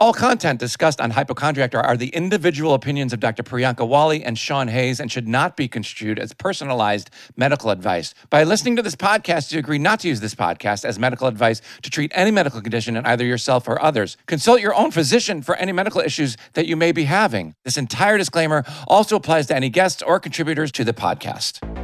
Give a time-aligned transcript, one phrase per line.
[0.00, 3.42] All content discussed on Hypochondriac are the individual opinions of Dr.
[3.42, 8.14] Priyanka Wali and Sean Hayes and should not be construed as personalized medical advice.
[8.30, 11.60] By listening to this podcast, you agree not to use this podcast as medical advice
[11.82, 14.16] to treat any medical condition in either yourself or others.
[14.26, 17.56] Consult your own physician for any medical issues that you may be having.
[17.64, 21.77] This entire disclaimer also applies to any guests or contributors to the podcast.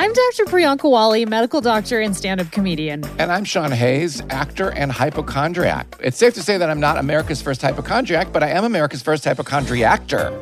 [0.00, 0.46] I'm Dr.
[0.46, 3.04] Priyanka Wali, medical doctor and stand up comedian.
[3.18, 5.94] And I'm Sean Hayes, actor and hypochondriac.
[6.00, 9.24] It's safe to say that I'm not America's first hypochondriac, but I am America's first
[9.24, 10.32] hypochondriactor.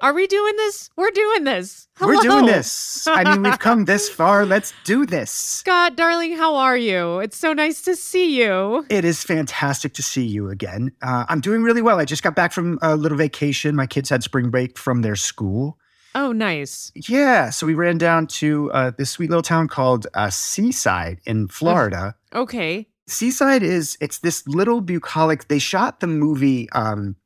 [0.00, 0.88] Are we doing this?
[0.94, 1.88] We're doing this.
[1.96, 2.14] Hello.
[2.14, 3.08] We're doing this.
[3.08, 4.46] I mean, we've come this far.
[4.46, 5.32] Let's do this.
[5.32, 7.18] Scott, darling, how are you?
[7.18, 8.86] It's so nice to see you.
[8.88, 10.92] It is fantastic to see you again.
[11.02, 11.98] Uh, I'm doing really well.
[11.98, 13.74] I just got back from a little vacation.
[13.74, 15.76] My kids had spring break from their school.
[16.18, 16.90] Oh, nice.
[16.94, 17.50] Yeah.
[17.50, 22.14] So we ran down to uh, this sweet little town called uh, Seaside in Florida.
[22.34, 22.88] Okay.
[23.06, 25.48] Seaside is it's this little bucolic.
[25.48, 27.16] They shot the movie um,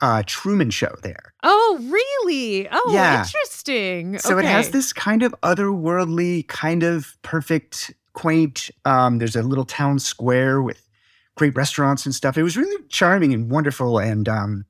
[0.00, 1.34] uh, Truman Show there.
[1.42, 2.66] Oh, really?
[2.72, 3.22] Oh, Yeah.
[3.24, 4.18] interesting.
[4.18, 8.70] So it has this kind of otherworldly, kind of perfect, quaint.
[8.86, 10.88] Um, there's a little town square with
[11.36, 12.38] great restaurants and stuff.
[12.38, 13.98] It was really charming and wonderful.
[13.98, 14.64] And um,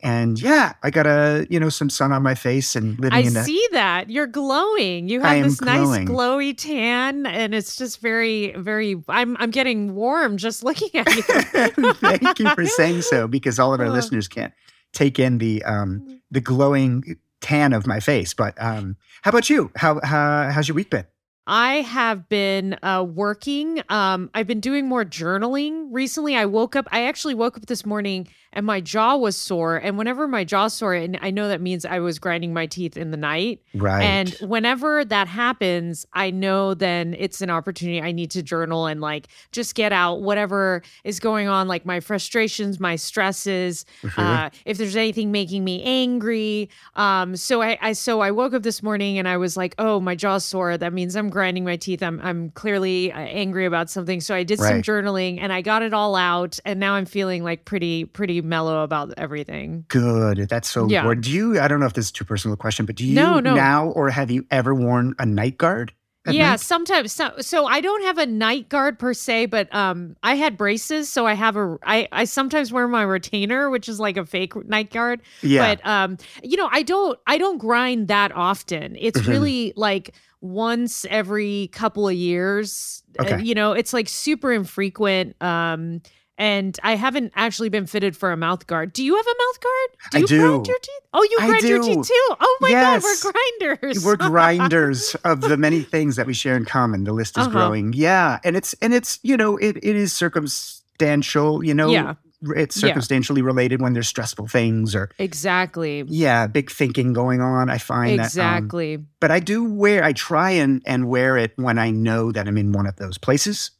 [0.00, 3.20] and yeah, I got a you know some sun on my face and living I
[3.20, 4.10] in a see that.
[4.10, 5.08] You're glowing.
[5.08, 10.36] You have this nice glowy tan and it's just very very I'm I'm getting warm
[10.36, 11.22] just looking at you.
[11.94, 14.52] Thank you for saying so, because all of our listeners can't
[14.92, 18.34] take in the um, the glowing tan of my face.
[18.34, 19.70] But um, how about you?
[19.76, 21.06] How, how how's your week been?
[21.46, 23.80] I have been uh, working.
[23.88, 26.34] Um, I've been doing more journaling recently.
[26.34, 26.88] I woke up.
[26.90, 28.26] I actually woke up this morning
[28.56, 29.76] and my jaw was sore.
[29.76, 32.96] And whenever my jaw's sore, and I know that means I was grinding my teeth
[32.96, 33.60] in the night.
[33.74, 34.02] Right.
[34.02, 38.02] And whenever that happens, I know then it's an opportunity.
[38.02, 42.00] I need to journal and like just get out whatever is going on, like my
[42.00, 44.18] frustrations, my stresses, Mhm.
[44.18, 46.68] uh, if there's anything making me angry.
[46.94, 50.00] Um, so I, I so I woke up this morning and I was like, oh,
[50.00, 50.78] my jaw's sore.
[50.78, 52.02] That means I'm grinding my teeth.
[52.02, 54.20] I'm I'm clearly uh, angry about something.
[54.22, 56.58] So I did some journaling and I got it all out.
[56.64, 59.84] And now I'm feeling like pretty pretty mellow about everything.
[59.88, 60.48] Good.
[60.48, 61.00] That's so Yeah.
[61.00, 61.24] important.
[61.24, 61.60] Do you?
[61.60, 63.54] I don't know if this is too personal a question, but do you No, no.
[63.54, 65.92] now or have you ever worn a night guard?
[66.28, 66.60] yeah, night?
[66.60, 67.12] sometimes.
[67.12, 71.08] So, so I don't have a night guard per se, but um, I had braces,
[71.08, 71.76] so I have a.
[71.84, 75.20] I I sometimes wear my retainer, which is like a fake night guard.
[75.42, 75.76] Yeah.
[75.76, 78.96] But um, you know, I don't I don't grind that often.
[78.98, 79.28] It's Mhm.
[79.28, 83.04] really like once every couple of years.
[83.18, 83.42] Uh, Okay.
[83.42, 85.40] you know, it's like super infrequent.
[85.40, 86.00] Um,
[86.38, 88.92] and I haven't actually been fitted for a mouth guard.
[88.92, 89.88] Do you have a mouth guard?
[90.10, 91.00] Do I you grind your teeth?
[91.14, 92.34] Oh, you I grind your teeth too.
[92.40, 94.04] Oh my god, we're grinders.
[94.04, 97.04] We're grinders of the many things that we share in common.
[97.04, 97.50] The list is Uh-huh.
[97.58, 97.92] growing.
[97.94, 98.38] Yeah.
[98.44, 101.90] And it's and it's, you know, it, it is circumstantial, you know.
[101.90, 102.14] Yeah.
[102.54, 102.88] It's Yeah.
[102.88, 106.04] circumstantially related when there's stressful things or exactly.
[106.06, 107.70] yeah, big thinking going on.
[107.70, 108.98] I find that um, Exactly.
[109.20, 112.58] but I do wear I try and and wear it when I know that I'm
[112.58, 113.70] in one of those places.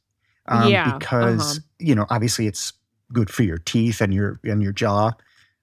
[0.49, 1.61] Um, Yeah, because uh-huh.
[1.79, 2.73] you know, obviously it's
[3.13, 5.13] good for your teeth and your and your jaw.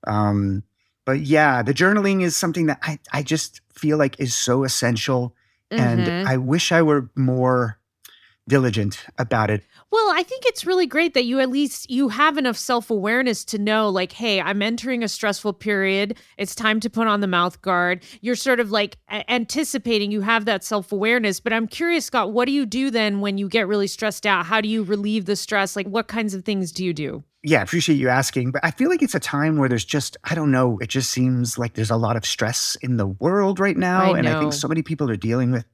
[0.07, 0.63] Um,
[1.05, 5.35] but yeah, the journaling is something that I I just feel like is so essential,
[5.77, 6.27] and Mhm.
[6.27, 7.77] I wish I were more
[8.47, 9.63] diligent about it.
[9.91, 13.57] Well, I think it's really great that you at least you have enough self-awareness to
[13.57, 16.17] know like, hey, I'm entering a stressful period.
[16.37, 18.03] It's time to put on the mouth guard.
[18.21, 22.51] You're sort of like anticipating you have that self-awareness, but I'm curious, Scott, what do
[22.51, 24.45] you do then when you get really stressed out?
[24.45, 25.75] How do you relieve the stress?
[25.75, 27.23] Like what kinds of things do you do?
[27.45, 30.15] Yeah, I appreciate you asking, but I feel like it's a time where there's just
[30.23, 30.79] I don't know.
[30.79, 34.17] It just seems like there's a lot of stress in the world right now, I
[34.17, 35.65] and I think so many people are dealing with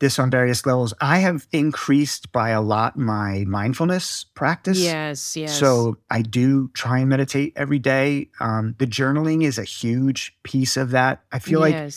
[0.00, 0.92] this on various levels.
[1.00, 4.78] I have increased by a lot my mindfulness practice.
[4.78, 5.58] Yes, yes.
[5.58, 8.28] So I do try and meditate every day.
[8.40, 11.22] Um, the journaling is a huge piece of that.
[11.32, 11.90] I feel like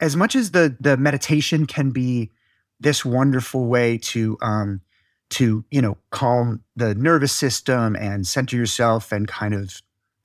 [0.00, 2.30] as much as the the meditation can be
[2.78, 4.80] this wonderful way to um
[5.30, 9.80] to you know calm the nervous system and center yourself and kind of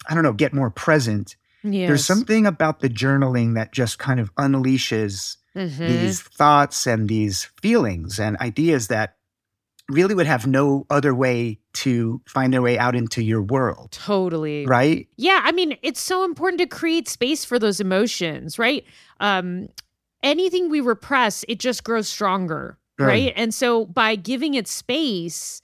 [0.08, 1.36] I don't know get more present.
[1.64, 1.88] yes.
[1.88, 5.88] There's something about the journaling that just kind of unleashes Mhm.
[5.88, 9.16] these thoughts and these feelings and ideas that
[9.90, 13.92] really would have no other way to find their way out into your world.
[13.92, 14.66] Totally.
[14.66, 15.08] Right?
[15.18, 18.84] Yeah, I mean, it's so important to create space for those emotions, right?
[19.20, 19.70] Um
[20.24, 23.08] anything we repress, it just grows stronger, Right.
[23.08, 23.34] right?
[23.36, 25.62] And so by giving it space,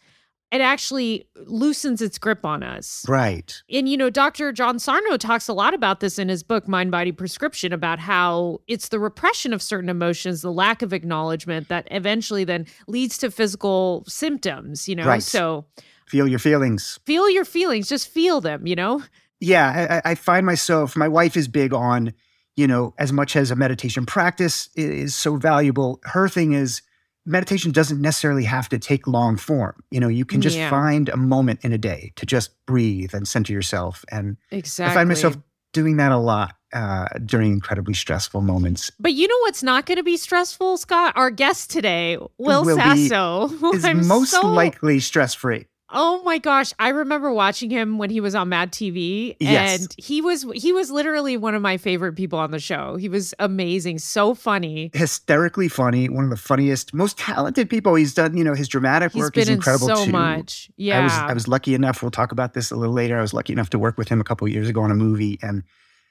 [0.52, 3.06] it actually loosens its grip on us.
[3.08, 3.62] Right.
[3.72, 4.52] And you know, Dr.
[4.52, 8.60] John Sarno talks a lot about this in his book Mind Body Prescription about how
[8.68, 13.32] it's the repression of certain emotions, the lack of acknowledgement that eventually then leads to
[13.32, 15.06] physical symptoms, you know.
[15.06, 15.24] Right.
[15.24, 15.66] So
[16.08, 17.00] feel your feelings.
[17.06, 19.02] Feel your feelings, just feel them, you know?
[19.40, 22.14] Yeah, I, I find myself, my wife is big on,
[22.56, 26.82] you know, as much as a meditation practice is so valuable, her thing is
[27.26, 29.76] meditation doesn't necessarily have to take long form.
[29.92, 30.70] You know, you can just Yeah.
[30.70, 34.04] find a moment in a day to just breathe and center yourself.
[34.12, 34.92] And Exactly.
[34.92, 35.38] I find myself
[35.74, 38.92] doing that a lot uh, during incredibly stressful moments.
[39.00, 41.14] But you know what's not going to be stressful, Scott?
[41.18, 43.50] Our guest today, Will, Will Sasso.
[43.74, 45.68] Is I'm most so- likely stress free.
[45.94, 49.82] Oh my gosh, I remember watching him when he was on Mad TV Yes.
[49.82, 52.96] and he was he was literally one of my favorite people on the show.
[52.96, 54.90] He was amazing, so funny.
[54.94, 57.96] Hysterically funny, one of the funniest, most talented people.
[57.96, 60.12] He's done, you know, his dramatic He's work is in incredible so too.
[60.12, 60.70] much.
[60.78, 61.00] Yeah.
[61.00, 62.02] I was I was lucky enough.
[62.02, 63.18] We'll talk about this a little later.
[63.18, 65.40] I was lucky enough to work with him a couple years ago on a movie,
[65.42, 65.64] and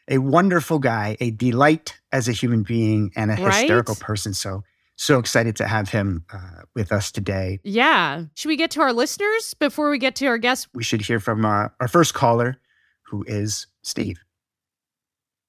[0.09, 3.55] a wonderful guy, a delight as a human being, and a Right?
[3.55, 4.35] hysterical person.
[4.35, 4.65] So
[5.00, 7.58] so excited to have him uh, with us today.
[7.64, 8.25] yeah.
[8.35, 10.69] Should we get to our listeners before we get to our guest?
[10.75, 12.58] We should hear from uh, our first caller,
[13.02, 14.20] who is Steve.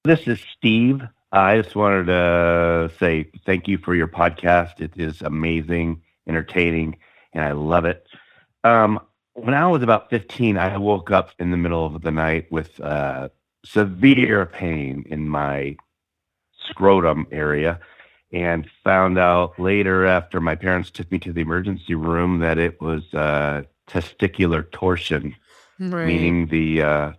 [0.06, 1.01] This is Steve.
[1.33, 4.80] I just wanted to say thank you for your podcast.
[4.80, 6.98] It is amazing, entertaining,
[7.33, 8.07] and I love it.
[8.63, 9.01] Um,
[9.33, 12.80] when I was about 15, I woke up in the middle of the night with
[12.80, 13.27] uh,
[13.65, 15.75] severe pain in my
[16.69, 17.81] scrotum area
[18.33, 22.80] and found out later after my parents took me to the emergency room that it
[22.81, 25.36] was uh, testicular torsion
[25.80, 26.06] Right.
[26.06, 27.12] meaning the uh,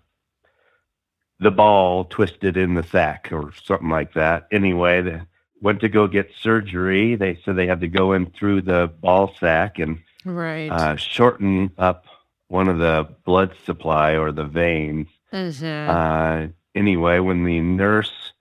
[1.41, 4.47] the ball twisted in the sack or something like that.
[4.53, 5.21] Anyway, they
[5.61, 7.17] went to go get surgery.
[7.17, 10.71] They said they had to go in through the ball sack and right.
[10.71, 12.05] uh, shorten up
[12.47, 15.09] one of the blood supply or the veins.
[15.33, 15.89] Mhm.
[15.89, 18.32] Uh, anyway, when the nurse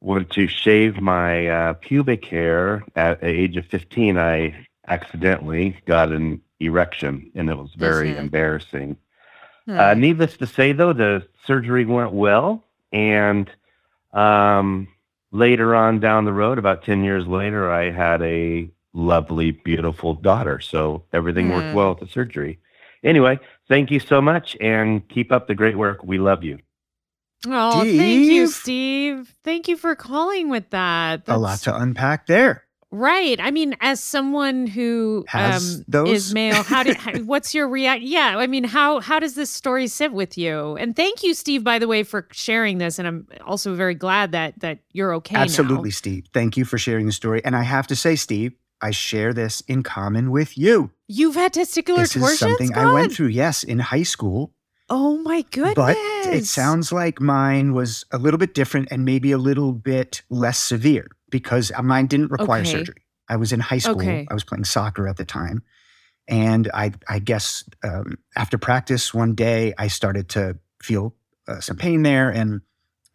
[0.00, 6.10] went to shave my uh, pubic hair at the age of 15, I accidentally got
[6.10, 8.96] an erection and it was very embarrassing.
[9.66, 9.78] Hmm.
[9.78, 12.64] Uh, needless to say, though, the surgery went well.
[12.92, 13.50] And
[14.12, 14.88] um,
[15.32, 20.60] later on down the road, about 10 years later, I had a lovely, beautiful daughter.
[20.60, 21.52] So everything Hmm.
[21.52, 22.58] worked well at the surgery.
[23.04, 23.38] Anyway,
[23.68, 26.02] thank you so much and keep up the great work.
[26.04, 26.58] We love you.
[27.46, 29.26] Oh, thank you, Steve.
[29.26, 29.34] Steve.
[29.44, 31.22] Thank you for calling with that.
[31.26, 32.64] a lot to unpack there.
[32.92, 33.40] Right.
[33.40, 36.10] I mean, as someone who Has um, those?
[36.10, 38.02] is male, how did how, what's your react?
[38.02, 40.76] Yeah, I mean, how how does this story sit with you?
[40.76, 42.98] And thank you, Steve, by the way, for sharing this.
[42.98, 45.36] And I'm also very glad that that you're okay.
[45.36, 45.42] now.
[45.42, 46.26] Absolutely, Steve.
[46.32, 47.44] Thank you for sharing the story.
[47.44, 50.90] And I have to say, Steve, I share this in common with you.
[51.06, 52.32] You've had testicular this torsion.
[52.32, 54.52] is something I went through, yes, in high school.
[54.90, 55.74] Oh my goodness!
[55.74, 55.96] But
[56.34, 60.58] it sounds like mine was a little bit different and maybe a little bit less
[60.58, 62.70] severe because mine didn't require Okay.
[62.72, 63.02] surgery.
[63.28, 63.96] I was in high school.
[64.00, 64.26] Okay.
[64.28, 65.62] I was playing soccer at the time.
[66.26, 71.14] And I, I guess um, after practice one day, I started to feel
[71.48, 72.60] uh, some pain there and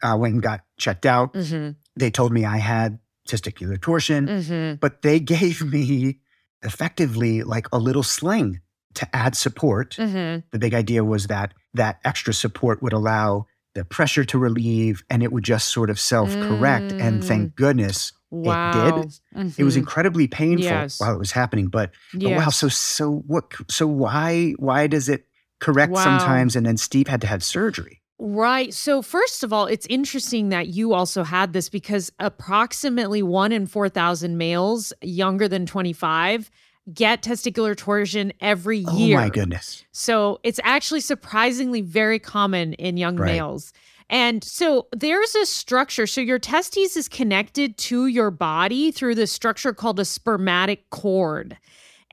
[0.03, 1.33] uh, went and got checked out.
[1.33, 4.75] Mm-hmm, They told me I had testicular torsion, mm-hmm.
[4.75, 6.19] but they gave me
[6.63, 8.59] effectively like a little sling
[8.95, 10.39] to add support Mm-hmm.
[10.51, 15.21] the big idea was that that extra support would allow the pressure to relieve and
[15.21, 16.93] it would just sort of self correct.
[16.99, 17.25] And Mm.
[17.25, 19.09] thank goodness Wow.
[19.57, 19.77] it was Mhm.
[19.77, 20.99] incredibly painful Yes.
[20.99, 21.67] while it was happening.
[21.67, 23.45] But, but wow, so so what?
[23.69, 25.27] So why why does it
[25.59, 26.03] correct Wow.
[26.03, 28.01] sometimes and then Steve had to have surgery?
[28.17, 28.73] Right.
[28.73, 33.67] So, first of all, it's interesting that you also had this because approximately one in
[33.67, 36.49] 4,000 males younger than 25
[36.93, 39.17] get testicular torsion every year.
[39.17, 39.83] Oh my goodness!
[39.91, 43.33] So, it's actually surprisingly very common in young Right.
[43.33, 43.73] males.
[44.09, 46.05] And so there's a structure.
[46.05, 51.57] So your testes is connected to your body through this structure called a spermatic cord.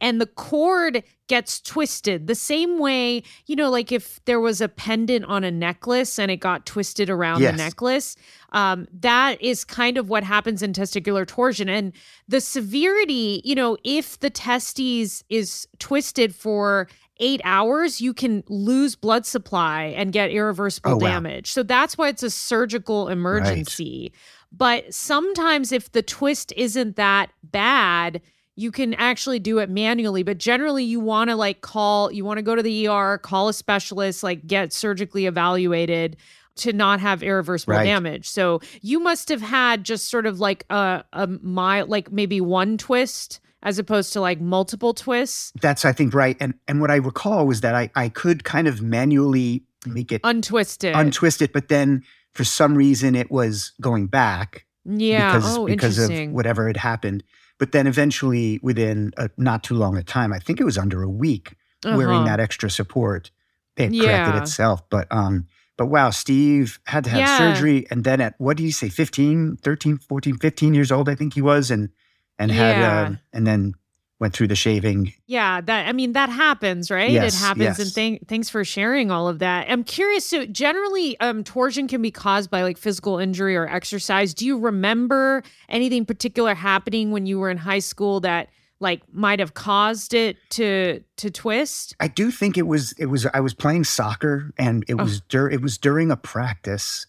[0.02, 4.68] And the cord gets twisted the same way, you know, like if there was a
[4.68, 7.52] pendant on a necklace and it got twisted around Yes.
[7.52, 8.16] the necklace.
[8.50, 11.70] Um, that is kind of what happens in testicular torsion.
[11.70, 11.92] And
[12.28, 16.88] the severity, you know, if the testes is twisted for
[17.20, 21.08] eight hours, you can lose blood supply and get irreversible Oh, wow.
[21.08, 21.50] damage.
[21.52, 24.10] So that's why it's a surgical emergency.
[24.12, 24.20] Right.
[24.54, 28.20] But sometimes, if the twist isn't that bad,
[28.56, 30.22] you can actually do it manually.
[30.22, 33.48] But generally, you want to like call, you want to go to the ER, call
[33.48, 36.16] a specialist, like get surgically evaluated
[36.56, 37.84] to not have irreversible Right.
[37.84, 38.28] damage.
[38.28, 42.76] So you must have had just sort of like a, a mild, like maybe one
[42.76, 45.52] twist as opposed to like multiple twists.
[45.62, 46.36] That's I think right.
[46.40, 50.20] And and what I recall was that I I could kind of manually make it
[50.24, 50.94] Untwisted.
[50.94, 54.66] untwist it, but then for some reason it was going back.
[54.84, 55.34] yeah.
[55.36, 57.22] because oh, because of whatever had happened.
[57.62, 61.00] But then eventually, within a, not too long a time, I think it was under
[61.04, 61.54] a week,
[61.84, 62.24] wearing Uh-huh.
[62.24, 63.30] that extra support,
[63.76, 64.40] it corrected Yeah.
[64.40, 64.82] itself.
[64.90, 65.46] But um,
[65.78, 67.36] but wow, Steve had to have Yeah.
[67.36, 71.14] surgery, and then at what do you say, 15, 13, 14, 15 years old, I
[71.14, 71.90] think he was, and
[72.36, 73.02] and had Yeah.
[73.02, 73.74] um, and then
[74.22, 75.12] went through the shaving.
[75.26, 77.10] Yeah, that I mean that happens, right?
[77.10, 79.66] Yes, it happens, and thank thanks for sharing all of that.
[79.68, 80.24] I'm curious.
[80.24, 84.32] So generally, um, torsion can be caused by like physical injury or exercise.
[84.32, 88.48] Do you remember anything particular happening when you were in high school that
[88.80, 91.94] like might have caused it to to twist?
[92.00, 95.02] I do think it was it was I was playing soccer, and it Oh.
[95.04, 97.06] was dur- it was during a practice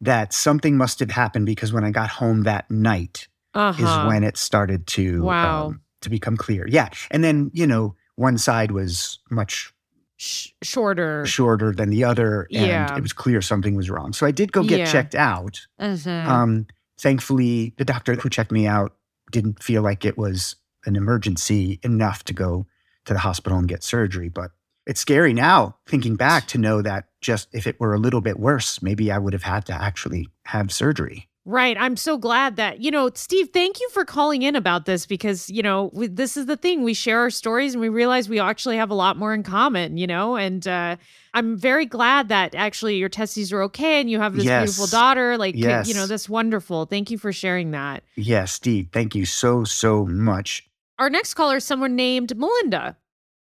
[0.00, 4.24] that something must have happened because when I got home that night Uh is when
[4.24, 5.66] it started to Wow.
[5.68, 6.66] um, to become clear.
[6.68, 9.72] Yeah, and then you know one side was much
[10.16, 11.26] Sh- shorter.
[11.26, 12.96] shorter than the other, and Yeah.
[12.96, 14.12] it was clear something was wrong.
[14.12, 14.92] So I did go get Yeah.
[14.92, 15.60] checked out.
[15.80, 16.26] Mhm.
[16.26, 16.66] Um,
[17.00, 18.94] thankfully, the doctor who checked me out
[19.32, 20.56] didn't feel like it was
[20.86, 22.66] an emergency enough to go
[23.06, 24.28] to the hospital and get surgery.
[24.28, 24.52] But
[24.86, 28.38] it's scary now, thinking back, to know that just if it were a little bit
[28.38, 31.28] worse, maybe I would have had to actually have surgery.
[31.46, 31.76] Right.
[31.78, 35.50] I'm so glad that, you know, Steve, thank you for calling in about this because,
[35.50, 36.82] you know, we, this is the thing.
[36.82, 39.98] We share our stories and we realize we actually have a lot more in common,
[39.98, 40.96] you know, and uh,
[41.34, 45.36] I'm very glad that actually your testes are okay and you have this beautiful daughter.
[45.36, 46.08] Like, you know, Yes.
[46.08, 46.86] that's wonderful.
[46.86, 48.04] Thank you for sharing that.
[48.16, 50.66] Yes, Steve, thank you so, so much.
[50.98, 52.96] Our next caller is someone named Melinda.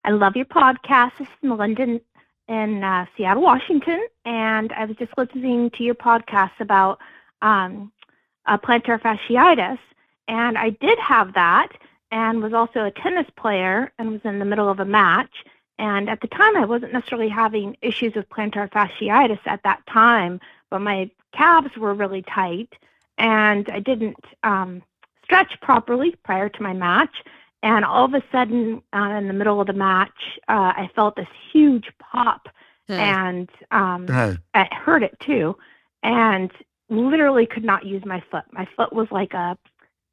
[0.04, 1.12] I love your podcast.
[1.21, 2.00] This is Melinda in-
[2.49, 6.99] in uh, Seattle, Washington, and I was just listening to your podcast about
[7.42, 7.92] um,
[8.46, 9.78] uh, plantar fasciitis,
[10.28, 11.68] and I did have that,
[12.11, 15.34] and was also a tennis player, and was in the middle of a match.
[15.78, 20.40] And at the time, I wasn't necessarily having issues with plantar fasciitis at that time,
[20.70, 22.72] but my calves were really tight,
[23.18, 24.82] and I didn't um,
[25.25, 27.14] stretch properly prior to my match.
[27.64, 30.18] And all of a sudden, uh, in the middle of the match,
[30.49, 32.49] uh, I felt this huge pop,
[33.00, 34.06] and um,
[34.54, 35.56] Uh, it hurt it too,
[36.02, 36.50] and
[36.92, 38.44] literally could not use my foot.
[38.52, 39.56] My foot was like a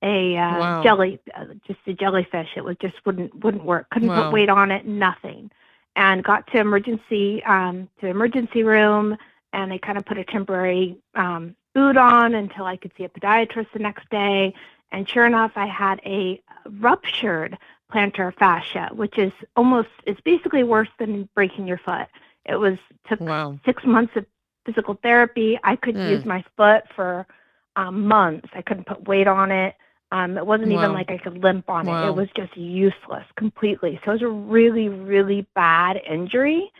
[0.01, 0.83] a uh, Wow.
[0.83, 2.49] jelly, uh, just a jellyfish.
[2.55, 3.89] It was just wouldn't wouldn't work.
[3.91, 4.23] Couldn't Wow.
[4.25, 4.85] put weight on it.
[4.85, 5.51] Nothing.
[5.95, 9.17] And got to emergency um, to emergency room,
[9.53, 13.09] and they kind of put a temporary um, boot on until I could see a
[13.09, 14.53] podiatrist the next day.
[14.91, 16.41] And sure enough, I had a
[16.79, 17.57] ruptured
[17.91, 22.07] plantar fascia, which is almost it's basically worse than breaking your foot.
[22.45, 23.59] It was took Wow.
[23.65, 24.25] six months of
[24.65, 25.59] physical therapy.
[25.63, 26.09] I could Mm.
[26.09, 27.25] use my foot for
[27.75, 28.47] um, months.
[28.53, 29.75] I couldn't put weight on it.
[30.11, 30.77] Um, it wasn't Wow.
[30.77, 31.91] even like I could limp on it.
[31.91, 32.07] Wow.
[32.07, 33.99] It was just useless completely.
[34.03, 36.71] So it was a really, really bad injury.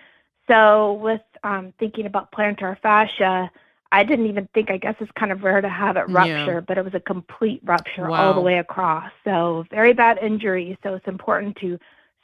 [0.48, 3.52] So with um, thinking about plantar fascia,
[3.92, 4.70] I didn't even think.
[4.72, 6.14] I guess it's kind of rare to have it Yeah.
[6.14, 9.12] rupture, but it was a complete rupture all the way across.
[9.24, 10.78] So very bad injury.
[10.84, 11.80] So it's important to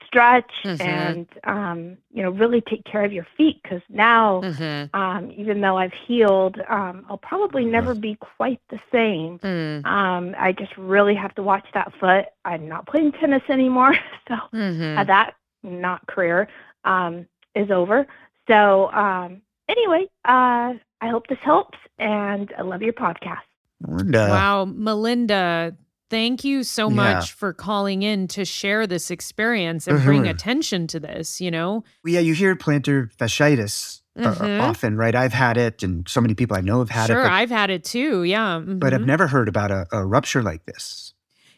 [0.05, 0.81] stretch Mhm.
[0.81, 4.89] and um, you know really take care of your feet because now Mhm.
[4.93, 9.39] um, even though I've healed, um, I'll probably never be quite the same.
[9.39, 9.85] Mm.
[9.85, 12.25] Um, I just really have to watch that foot.
[12.45, 13.93] I'm not playing tennis anymore,
[14.27, 14.97] so Mhm.
[14.99, 16.47] uh, that not career
[16.85, 18.05] um, is over.
[18.47, 23.41] So um, anyway, uh, I hope this helps, and I love your podcast.
[23.85, 24.27] Linda.
[24.29, 25.75] wow, Melinda,
[26.09, 26.95] thank you so Yeah.
[26.95, 30.29] much for calling in to share this experience and bring Mhm.
[30.29, 31.83] attention to this, you know?
[32.03, 34.61] Well, yeah, you hear plantar fasciitis uh, Mhm.
[34.61, 35.13] often, right?
[35.15, 37.49] I've had it, and so many people I know have had sure, it, but, I've
[37.49, 38.23] had it too.
[38.23, 38.59] Yeah.
[38.59, 39.05] but I've mhm.
[39.05, 41.13] never heard about a, a rupture like this.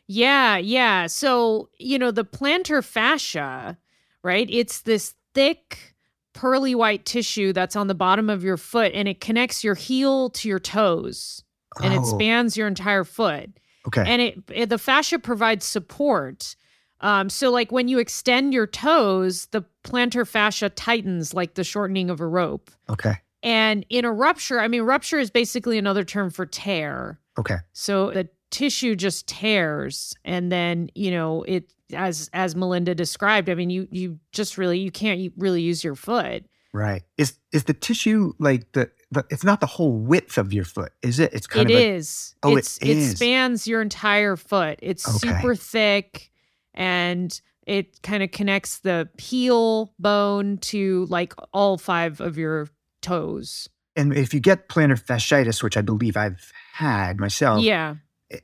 [0.07, 1.07] Yeah, yeah.
[1.07, 3.77] So, you know, the plantar fascia,
[4.23, 4.47] right?
[4.49, 5.93] It's this thick,
[6.33, 10.29] pearly white tissue that's on the bottom of your foot and it connects your heel
[10.29, 11.43] to your toes
[11.83, 13.49] and it Oh, spans your entire foot.
[13.87, 14.03] Okay.
[14.05, 16.55] And it, it the fascia provides support.
[17.01, 22.09] Um, so like when you extend your toes, the plantar fascia tightens like the shortening
[22.09, 22.71] of a rope.
[22.89, 23.15] okay.
[23.43, 27.19] And in a rupture, I mean, rupture is basically another term for tear.
[27.37, 27.57] Okay.
[27.71, 33.53] So the tissue just tears and then, you know, it as as Melinda described, I
[33.53, 36.45] mean, you you just really you can't really use your foot.
[36.73, 37.03] Right.
[37.17, 40.91] Is is the tissue like the, the it's not the whole width of your foot,
[41.01, 41.33] is it?
[41.33, 42.35] It's kind It of is.
[42.43, 43.11] Oh, it it's it, is.
[43.15, 44.79] spans your entire foot.
[44.81, 45.17] It's Okay.
[45.39, 46.31] super thick
[46.73, 52.67] and it kind of connects the heel bone to like all five of your
[53.01, 53.69] toes.
[53.95, 57.95] and if you get plantar fasciitis, which I believe I've had myself, Yeah.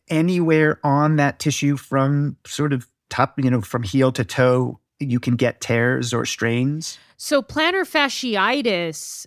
[0.10, 5.20] anywhere on that tissue from sort of top, you know, from heel to toe, you
[5.20, 6.98] can get tears or strains.
[7.18, 9.26] So plantar fasciitis,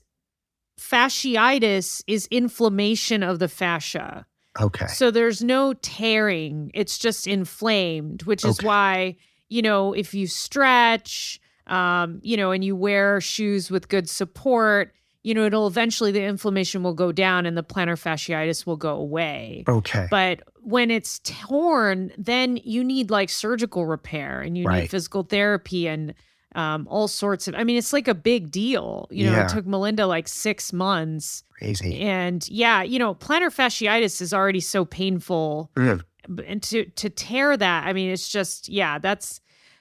[0.80, 4.26] fasciitis is inflammation of the fascia.
[4.60, 4.86] Okay.
[4.86, 6.70] So there's no tearing.
[6.74, 8.66] It's just inflamed, which is Okay.
[8.66, 9.16] why,
[9.48, 14.92] you know, if you stretch, um, you know, and you wear shoes with good support,
[15.22, 18.94] you know, it'll eventually the inflammation will go down and the plantar fasciitis will go
[18.96, 19.64] away.
[19.68, 20.06] Okay.
[20.10, 25.88] But when it's torn, then you need like surgical repair and you need physical therapy
[25.88, 26.14] and
[26.56, 27.54] um, all sorts of.
[27.54, 29.06] I mean, it's like a big deal.
[29.10, 29.44] You know, Yeah.
[29.44, 32.00] it took Melinda like six months, Crazy.
[32.00, 37.56] and yeah, you know, plantar fasciitis is already so painful, b- and to to tear
[37.56, 39.40] that, I mean, it's just yeah, that's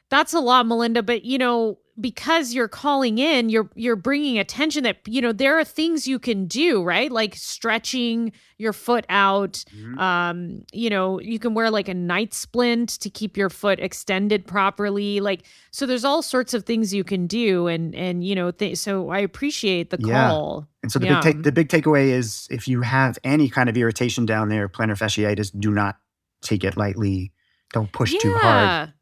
[0.09, 1.03] that's a lot, Melinda.
[1.03, 5.57] But you know, because you're calling in, you're you're bringing attention that you know there
[5.57, 7.09] are things you can do, right?
[7.11, 9.63] Like stretching your foot out.
[9.75, 9.97] Mhm.
[9.99, 14.45] Um, you know, you can wear like a night splint to keep your foot extended
[14.45, 15.19] properly.
[15.21, 18.77] Like, so there's all sorts of things you can do, and and you know, th-
[18.77, 20.29] so I appreciate the Yeah.
[20.29, 20.67] call.
[20.83, 21.21] And so the Yeah.
[21.21, 24.67] big take, the big takeaway is if you have any kind of irritation down there,
[24.69, 25.95] plantar fasciitis, do not
[26.41, 27.31] take it lightly.
[27.73, 28.93] Don't push too hard.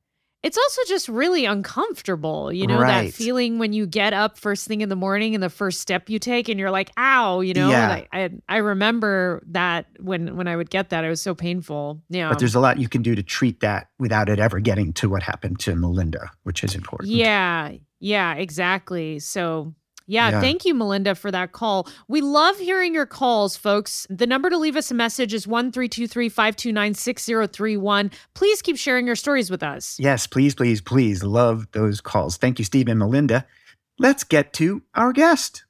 [0.43, 4.81] It's also just really uncomfortable, you know, that feeling when you get up first thing
[4.81, 7.69] in the morning and the first step you take and you're like, ow, you know?
[7.69, 7.87] Yeah.
[7.87, 12.01] Like, I I remember that when when I would get that, it was so painful.
[12.09, 12.27] Yeah.
[12.27, 15.09] But there's a lot you can do to treat that without it ever getting to
[15.09, 17.09] what happened to Melinda, which is important.
[17.09, 17.71] Yeah,
[18.01, 19.19] yeah, exactly.
[19.19, 19.73] So,
[20.05, 20.41] yeah, Yeah.
[20.41, 21.87] thank you, Melinda, for that call.
[22.07, 24.05] We love hearing your calls, folks.
[24.09, 28.11] The number to leave us a message is 1 529 6031.
[28.33, 29.97] Please keep sharing your stories with us.
[29.99, 31.23] Yes, please, please, please.
[31.23, 32.37] Love those calls.
[32.37, 33.45] Thank you, Steve and Melinda.
[33.99, 35.63] Let's get to our guest.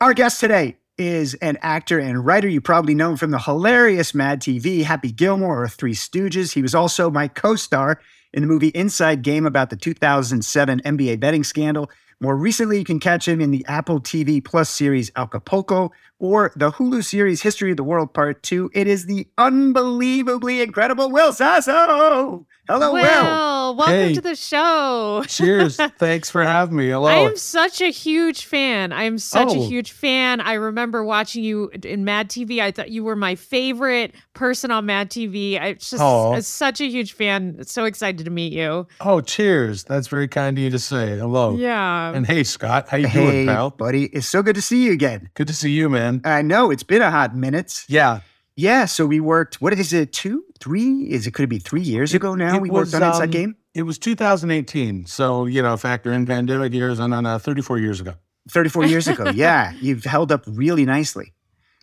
[0.00, 4.14] Our guest today is an actor and writer you probably know him from the hilarious
[4.14, 6.54] Mad TV, Happy Gilmore, or Three Stooges.
[6.54, 8.00] He was also my co star
[8.32, 11.90] in the movie Inside Game about the 2007 NBA betting scandal.
[12.20, 16.72] More recently, you can catch him in the Apple TV Plus series Acapulco or the
[16.72, 18.70] Hulu series History of the World Part 2.
[18.72, 22.46] It is the unbelievably incredible Will Sasso.
[22.68, 23.02] Hello, Will.
[23.02, 24.14] Will, welcome Hey.
[24.14, 25.22] to the show.
[25.28, 25.76] Cheers.
[25.98, 26.88] Thanks for having me.
[26.88, 27.06] Hello.
[27.06, 28.92] I am such a huge fan.
[28.92, 29.68] I am such a Oh.
[29.68, 30.40] huge fan.
[30.40, 32.60] I remember watching you in Mad TV.
[32.60, 35.60] I thought you were my favorite person on Mad TV.
[35.60, 36.32] I just Aw.
[36.32, 37.58] I'm such a huge fan.
[37.66, 38.86] So excited to meet you.
[39.02, 39.84] oh, cheers.
[39.84, 41.18] That's very kind of you to say.
[41.18, 41.56] Hello.
[41.56, 42.05] Yeah.
[42.14, 43.70] And hey, Scott, how you Hey, doing, pal?
[43.70, 44.04] buddy.
[44.06, 45.30] It's so good to see you again.
[45.34, 46.20] Good to see you, man.
[46.24, 47.84] I know it's been a hot minute.
[47.88, 48.20] Yeah.
[48.54, 49.60] Yeah, so we worked.
[49.60, 50.12] What is it?
[50.12, 51.02] Two, three?
[51.10, 51.32] Is it?
[51.34, 52.58] Could it be three years It- ago now?
[52.58, 53.56] we worked was, on Inside um, Game.
[53.74, 55.04] It was 2018.
[55.06, 58.14] So, you know, factor in pandemic years and on uh, 34 years ago.
[58.48, 59.30] Thirty-four years ago.
[59.34, 61.32] Yeah, you've held up really nicely.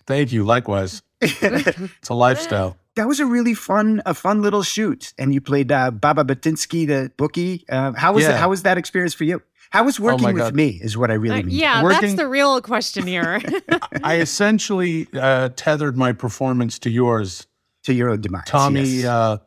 [0.08, 0.46] Thank you.
[0.46, 1.04] Likewise.
[1.22, 2.78] It's a lifestyle.
[2.96, 5.14] that was a really fun, a fun little shoot.
[5.18, 7.66] And you played uh, Baba Batinsky, the bookie.
[7.70, 8.32] Uh, how was Yeah.
[8.32, 8.38] it?
[8.38, 9.42] How was that experience for you?
[9.74, 10.56] How was working my with God.
[10.56, 10.80] me?
[10.82, 11.56] Is what I really Uh, mean.
[11.56, 13.42] yeah, that's the real question here.
[14.04, 17.48] I essentially uh, tethered my performance to yours,
[17.86, 18.44] To your own demise.
[18.46, 18.84] Tommy.
[18.84, 19.06] Yes.
[19.06, 19.38] Uh,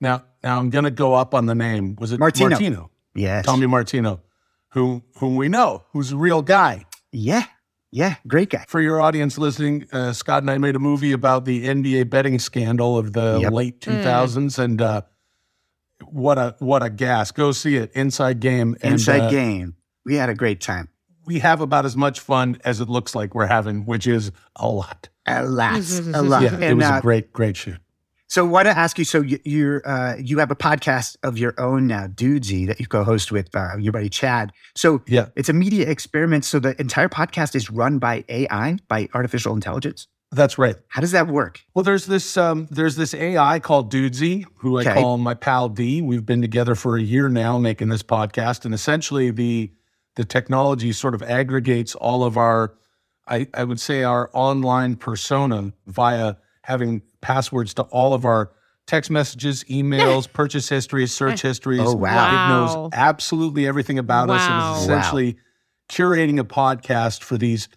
[0.00, 1.94] now, now I'm going to go up on the name.
[2.00, 2.50] Was it Martino.
[2.50, 2.90] Martino?
[3.14, 3.44] yes.
[3.46, 4.20] Tommy Martino,
[4.70, 6.84] who whom we know, who's a real guy.
[7.12, 7.44] Yeah.
[7.92, 8.16] Yeah.
[8.26, 8.64] Great guy.
[8.68, 12.38] For your audience listening, uh, Scott and I made a movie about the NBA betting
[12.40, 13.52] scandal of the Yep.
[13.52, 15.02] late 2000s, and uh,
[16.04, 17.30] what a what a gas!
[17.30, 18.76] Go see it, Inside Game.
[18.82, 19.76] And, Inside uh, Game.
[20.04, 20.88] We had a great time.
[21.24, 24.68] We have about as much fun as it looks like we're having, which is a
[24.68, 25.08] lot.
[25.26, 25.82] A lot.
[26.14, 26.42] a lot.
[26.42, 27.78] Yeah, it And, was uh, a great, great shoot.
[28.28, 29.04] So, want to ask you?
[29.04, 32.86] So, you, you're uh, you have a podcast of your own now, Dudesy, that you
[32.86, 34.52] co-host with uh, your buddy Chad.
[34.74, 36.44] So, Yeah, it's a media experiment.
[36.44, 40.08] So, the entire podcast is run by AI, by artificial intelligence.
[40.32, 40.76] That's right.
[40.88, 41.60] How does that work?
[41.74, 46.02] Well, there's this um, there's this AI called Dudesy, who I call my pal D.
[46.02, 49.70] We've been together for a year now making this podcast, and essentially the
[50.16, 52.74] the technology sort of aggregates all of our,
[53.28, 58.50] I, I would say our online persona via having passwords to all of our
[58.86, 61.82] text messages, emails, purchase histories, search histories.
[61.82, 62.30] Oh, wow.
[62.30, 65.36] It knows absolutely everything about us, and is essentially
[65.88, 67.68] curating a podcast for these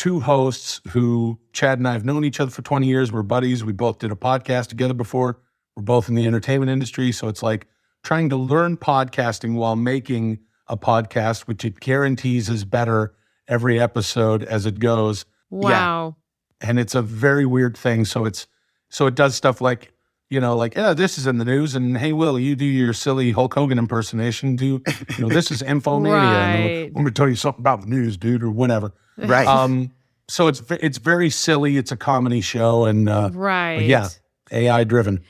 [0.00, 3.12] two hosts who Chad and I have known each other for 20 years.
[3.12, 3.62] We're buddies.
[3.62, 5.38] We both did a podcast together before.
[5.76, 7.12] We're both in the entertainment industry.
[7.12, 7.66] So it's like
[8.02, 13.14] trying to learn podcasting while making a podcast, which it guarantees is better
[13.46, 15.26] every episode as it goes.
[15.50, 16.16] wow.
[16.62, 18.06] And it's a very weird thing.
[18.06, 18.46] So it's
[18.88, 19.92] so it does stuff like,
[20.30, 22.92] you know, like, yeah, this is in the news, and hey, Will, you do your
[22.92, 24.56] silly Hulk Hogan impersonation.
[24.56, 24.82] Do you
[25.18, 26.20] know this is Infomania?
[26.20, 26.86] and Right.
[26.86, 28.92] I'm going to tell you something about the news, dude, or whatever.
[29.28, 29.46] Right.
[29.60, 29.92] Um,
[30.28, 31.76] so it's it's very silly.
[31.76, 33.82] It's a comedy show, and uh, Right.
[33.82, 34.08] yeah,
[34.52, 35.24] AI driven.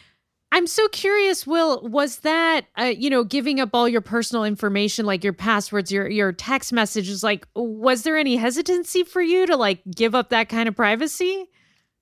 [0.52, 5.06] I'm so curious, Will, was that uh, you know, giving up all your personal information
[5.06, 9.56] like your passwords, your your text messages like was there any hesitancy for you to
[9.56, 11.46] like give up that kind of privacy?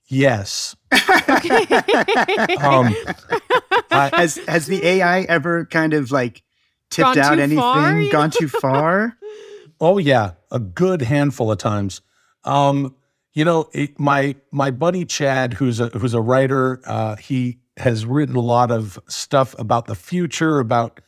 [0.06, 0.74] Yes.
[0.92, 1.66] okay.
[2.56, 2.96] Um,
[3.90, 6.42] I, has has the AI ever kind of like
[6.90, 9.14] tipped Gone out anything, far, gone too far?
[9.80, 12.00] Oh yeah, a good handful of times.
[12.44, 12.94] Um,
[13.32, 18.04] you know, it, my my buddy Chad, who's a who's a writer, uh, he has
[18.04, 21.00] written a lot of stuff about the future, about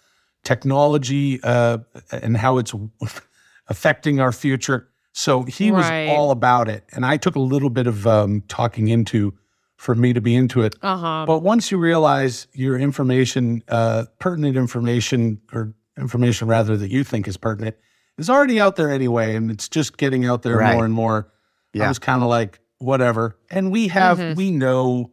[0.44, 1.78] technology, uh,
[2.12, 2.74] and how it's
[3.68, 4.88] affecting our future.
[5.12, 8.88] So he was all about it, and I took a little bit of um, talking
[8.88, 9.34] into
[9.76, 10.76] for me to be into it.
[10.82, 11.24] Uh-huh.
[11.26, 17.26] But once you realize your information, uh, pertinent information, or information rather that you think
[17.26, 17.76] is pertinent,
[18.20, 20.74] is already out there anyway, and it's just getting out there Right.
[20.74, 21.32] more and more.
[21.80, 23.36] I was kind of like, whatever.
[23.50, 24.36] And we have, Mhm.
[24.36, 25.10] we know,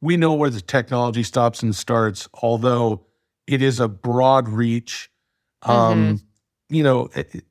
[0.00, 2.28] we know where the technology stops and starts.
[2.42, 3.06] Although
[3.46, 5.10] it is a broad reach.
[5.62, 6.20] Um,
[6.68, 7.44] You know, it- it-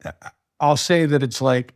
[0.60, 1.74] I'll say that it's like,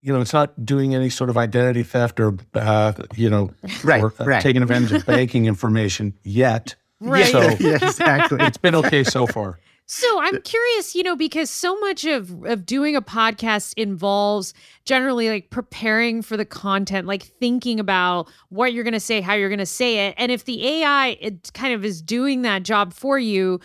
[0.00, 3.50] you know, it's not doing any sort of identity theft or, uh, you know,
[3.84, 4.40] Right, or, uh, right.
[4.42, 6.76] taking advantage of banking information yet.
[7.02, 7.26] Right.
[7.26, 8.38] So yeah, exactly.
[8.44, 9.58] it's been okay so far.
[9.92, 15.28] So I'm curious, you know, because so much of of doing a podcast involves generally
[15.28, 19.48] like preparing for the content, like thinking about what you're going to say, how you're
[19.48, 22.92] going to say it, and if the AI it kind of is doing that job
[22.92, 23.58] for you,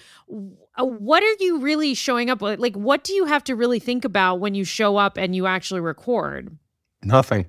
[0.80, 2.60] uh, what are you really showing up with?
[2.60, 5.46] Like, what do you have to really think about when you show up and you
[5.46, 6.58] actually record?
[7.04, 7.46] Nothing.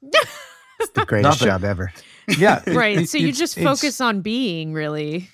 [0.00, 1.48] It's the greatest Nothing.
[1.48, 1.92] job ever.
[2.38, 2.62] Yeah.
[2.66, 2.98] it- Right.
[3.00, 5.28] it- so you just focus on being really.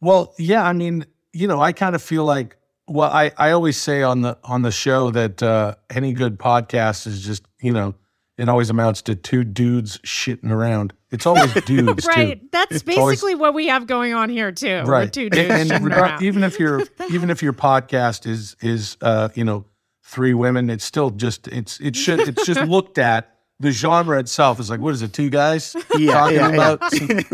[0.00, 1.04] Well, yeah, I mean,
[1.38, 2.56] you know, I kind of feel like
[2.90, 7.06] well, I, I always say on the on the show that uh, any good podcast
[7.06, 7.94] is just, you know,
[8.38, 10.94] it always amounts to two dudes shitting around.
[11.10, 12.40] It's always dudes Right.
[12.40, 12.48] too.
[12.50, 14.82] That's It's always- basically what we have going on here too.
[14.86, 15.12] Right.
[15.12, 16.22] two And- dudes and shitting regar- around.
[16.22, 19.66] even if your even if your podcast is is uh, you know,
[20.02, 24.60] three women, it's still just it's it should it's just looked at the genre itself
[24.60, 26.54] is like what is it, two guys Yeah, talking yeah, yeah.
[26.54, 26.80] about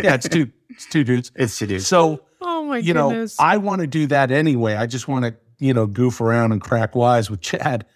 [0.03, 1.31] yeah, it's two it's two dudes.
[1.37, 1.79] It's to do.
[1.79, 3.39] So oh my you goodness.
[3.39, 4.75] know, I want to do that anyway.
[4.75, 7.87] I just want to, you know, goof around and crack wise with Chad.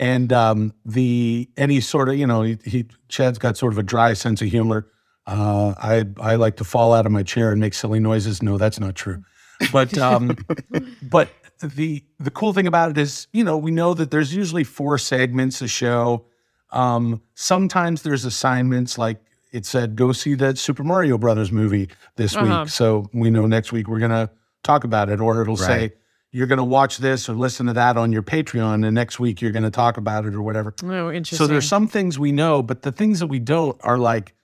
[0.00, 3.82] And um, the any sort of, you know, he, he Chad's got sort of a
[3.82, 4.86] dry sense of humor.
[5.26, 8.42] Uh, I I like to fall out of my chair and make silly noises.
[8.42, 9.24] No, that's not true.
[9.72, 10.36] But um,
[11.02, 14.64] but the the cool thing about it is, you know, we know that there's usually
[14.64, 16.26] four segments a show.
[16.70, 19.20] Um, sometimes there's assignments like
[19.52, 22.62] it said, go see that Super Mario Brothers movie this Uh-huh.
[22.64, 22.68] week.
[22.70, 24.30] So we know next week we're gonna
[24.62, 25.92] talk about it, or it'll say
[26.32, 29.52] you're gonna watch this or listen to that on your Patreon, and next week you're
[29.52, 30.74] gonna talk about it or whatever.
[30.84, 31.38] oh, interesting.
[31.38, 34.34] So there's some things we know, but the things that we don't are like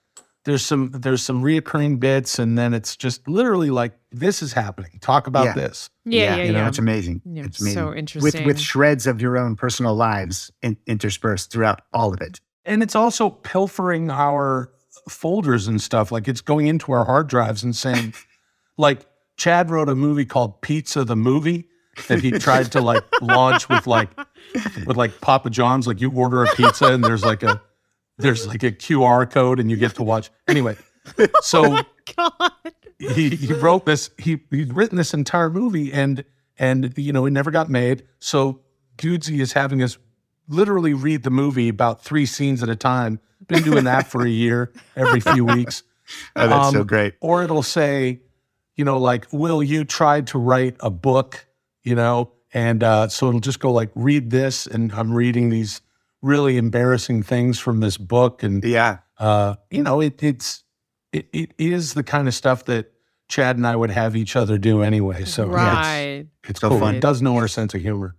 [0.45, 4.91] there's some there's some reoccurring bits, and then it's just literally like this is happening.
[5.01, 5.53] Talk about Yeah.
[5.53, 5.89] this.
[6.05, 6.67] yeah, yeah, you yeah.
[6.67, 7.21] it's amazing.
[7.25, 8.21] Yeah, it's so interesting.
[8.43, 12.39] With with shreds of your own personal lives in, interspersed throughout all of it.
[12.67, 14.71] and it's also pilfering our
[15.09, 18.13] folders and stuff like it's going into our hard drives and saying
[18.77, 19.05] like
[19.37, 21.67] chad wrote a movie called pizza the movie
[22.07, 24.09] that he tried to like launch with like
[24.85, 27.61] with like papa john's like you order a pizza and there's like a
[28.17, 30.75] there's like a qr code and you get to watch anyway
[31.41, 31.83] so oh
[32.15, 32.51] God.
[32.97, 36.23] he, he wrote this he he'd written this entire movie and
[36.57, 38.61] and you know it never got made so
[38.97, 39.97] dudesy is having us
[40.47, 44.29] literally read the movie about three scenes at a time been doing that for a
[44.29, 45.83] year every few weeks
[46.35, 47.15] Oh, that's so Um, great.
[47.19, 48.21] or it'll say
[48.75, 51.47] you know like will you tried to write a book
[51.83, 55.81] you know and uh, so it'll just go like read this and i'm reading these
[56.21, 58.97] really embarrassing things from this book and Yeah.
[59.19, 60.63] uh, you know, it, it's
[61.13, 62.91] it, it is the kind of stuff that
[63.29, 65.25] Chad and I would have each other do anyway.
[65.25, 66.25] So right.
[66.43, 66.79] it's, it's So cool.
[66.79, 66.95] fun.
[66.95, 68.15] It does know our sense of humor,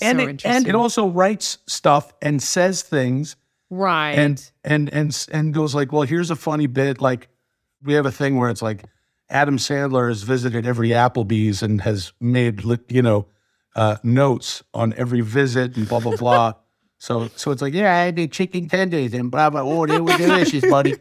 [0.00, 0.50] and so it, interesting.
[0.56, 3.36] and it also writes stuff and says things
[3.70, 4.12] right.
[4.12, 7.00] and and and and goes like, well, here's a funny bit.
[7.00, 7.28] Like
[7.82, 8.84] we have a thing where it's like
[9.28, 13.26] Adam Sandler has visited every Applebee's and has made you know
[13.76, 16.52] uh, notes on every visit and blah blah blah.
[17.02, 19.62] So so it's like, yeah, I did chicken tenders and blah blah.
[19.62, 20.96] Oh, they were delicious, buddy.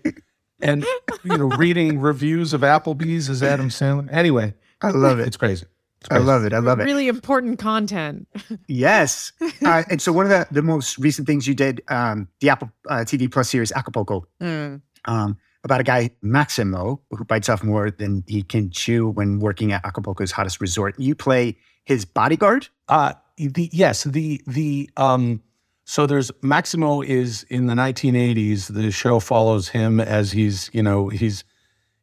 [0.62, 0.86] And
[1.26, 4.08] you know, reading reviews of Applebee's is Adam Sandler.
[4.10, 5.28] Anyway, I love it.
[5.28, 5.66] it's crazy.
[6.02, 6.54] It's I love it.
[6.54, 6.84] I love it.
[6.84, 8.28] really important content.
[8.68, 9.32] Yes.
[9.66, 12.72] uh, and so one of the, the most recent things you did, um, the Apple
[12.90, 14.82] uh, TV Plus series Acapulco, Mm.
[15.06, 19.74] um, about a guy, Maximo, who bites off more than he can chew when working
[19.74, 20.98] at Acapulco's hottest resort.
[20.98, 22.70] You play his bodyguard.
[22.88, 25.42] Uh the yes, the the um
[25.84, 28.74] so there's Maximo is in the 1980s.
[28.74, 31.44] The show follows him as he's, you know, he's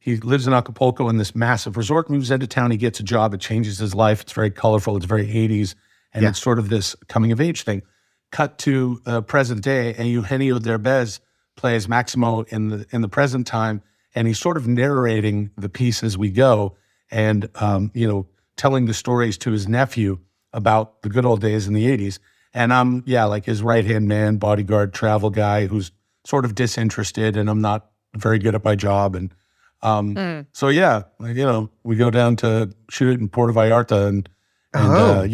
[0.07, 3.35] he lives in Acapulco in this massive resort, moves into town, he gets a job,
[3.35, 4.23] it changes his life.
[4.23, 5.75] It's very colorful, it's very 80s,
[6.15, 6.29] and Yeah.
[6.29, 7.83] it's sort of this coming of age thing.
[8.31, 11.19] Cut to uh, present day, and Eugenio Derbez
[11.57, 13.83] plays Maximo in the in the present time,
[14.15, 16.77] and he's sort of narrating the piece as we go,
[17.11, 20.19] and um, you know, telling the stories to his nephew
[20.53, 22.19] about the good old days in the 80s.
[22.55, 25.91] And I'm, yeah, like his right hand man, bodyguard, travel guy who's
[26.25, 29.15] sort of disinterested and I'm not very good at my job.
[29.15, 29.35] And
[29.83, 30.47] um, Mm.
[30.53, 34.29] so, yeah, like, you know, we go down to shoot it in Puerto Vallarta and,
[34.75, 35.21] and, Oh.
[35.25, 35.29] uh,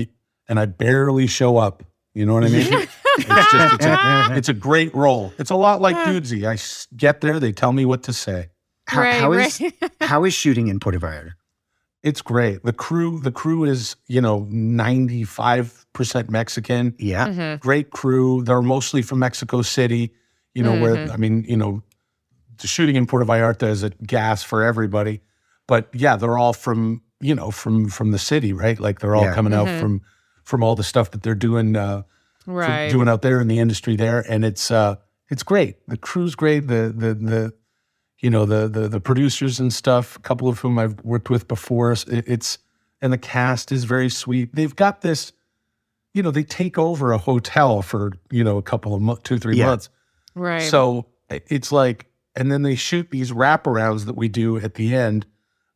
[0.49, 1.83] and I barely show up.
[2.15, 2.67] You know what I mean?
[3.19, 5.33] it's just, it's a, it's a great role.
[5.39, 6.47] It's a lot like Dudesy.
[6.47, 6.59] I
[6.97, 8.49] get there, they tell me what to say.
[8.87, 9.75] How, right, how is right.
[10.01, 11.33] how is shooting in Puerto Vallarta?
[12.03, 12.65] It's great.
[12.65, 16.95] The crew, the crew is, you know, 95% Mexican.
[16.99, 17.29] Yeah.
[17.29, 17.61] Mhm.
[17.61, 18.43] Great crew.
[18.43, 20.13] They're mostly from Mexico City,
[20.55, 21.83] you know, where, I mean, you know,
[22.59, 25.21] the shooting in Puerto Vallarta is a gas for everybody.
[25.67, 28.79] But yeah, they're all from, you know, from from the city, right?
[28.79, 29.35] Like they're all Yeah.
[29.35, 29.81] coming out Mhm.
[29.81, 30.01] from
[30.45, 32.03] from all the stuff that they're doing uh
[32.47, 32.91] Right.
[32.91, 34.25] doing out there in the industry there.
[34.29, 34.97] And it's uh
[35.31, 35.77] it's great.
[35.89, 36.67] The crew's great.
[36.67, 37.53] The the the
[38.19, 41.49] you know, the the the producers and stuff, a couple of whom I've worked with
[41.49, 41.93] before.
[41.93, 42.59] It, it's
[43.01, 44.55] and the cast is very sweet.
[44.55, 45.33] They've got this,
[46.15, 49.39] you know, they take over a hotel for, you know, a couple of mo- two,
[49.39, 49.67] three Yeah.
[49.67, 49.89] months.
[50.35, 50.63] right.
[50.63, 55.27] So it's like, and then they shoot these wraparounds that we do at the end.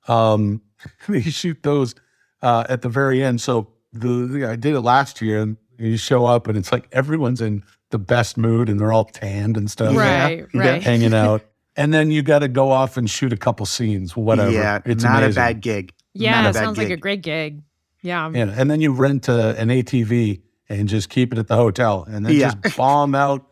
[0.08, 0.62] Um,
[1.08, 1.94] they shoot those
[2.42, 3.40] uh, at the very end.
[3.40, 6.88] So the, the I did it last year, and you show up, and it's like
[6.92, 10.60] everyone's in the best mood, and they're all tanned and stuff, right, Yeah.
[10.60, 10.82] right.
[10.82, 11.42] hanging out.
[11.76, 14.50] And then you got to go off and shoot a couple scenes, whatever.
[14.50, 14.80] Yeah.
[14.86, 15.42] it's not amazing.
[15.42, 15.92] a bad gig.
[16.14, 17.62] Yeah, it a bad sounds like a great gig.
[18.02, 18.30] Yeah.
[18.32, 20.40] Yeah, and then you rent a, an ATV
[20.70, 22.54] and just keep it at the hotel, and then Yeah.
[22.62, 23.46] just bomb out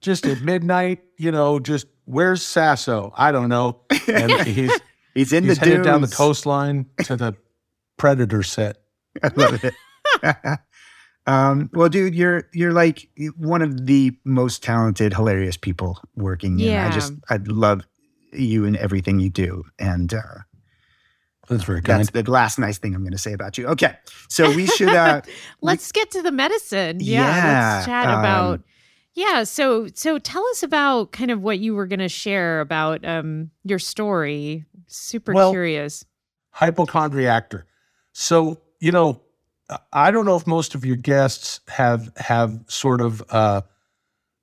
[0.00, 1.00] just at midnight.
[1.16, 3.12] You know, just where's Sasso?
[3.16, 3.80] I don't know.
[4.08, 4.72] And he's
[5.14, 7.36] He's in he's the headed down the coastline to the
[7.96, 8.78] Predator set.
[9.22, 9.74] I love it.
[11.26, 16.60] um, well, dude, you're you're like one of the most talented, hilarious people working.
[16.60, 17.82] and I just I love
[18.32, 20.20] you and everything you do, and uh,
[21.48, 22.00] That's very kind.
[22.00, 23.68] that's the last nice thing I'm going to say about you.
[23.68, 23.94] Okay,
[24.28, 24.88] so we should.
[24.88, 25.22] Uh,
[25.60, 26.98] let's get to the medicine.
[27.00, 28.60] Yeah, Yeah, let's chat um, about.
[29.14, 33.04] Yeah, so so tell us about kind of what you were going to share about
[33.04, 34.64] um your story.
[34.86, 36.04] Super Well, curious.
[36.54, 37.62] hypochondriactor.
[38.12, 39.20] So, you know,
[39.92, 43.62] I don't know if most of your guests have have sort of uh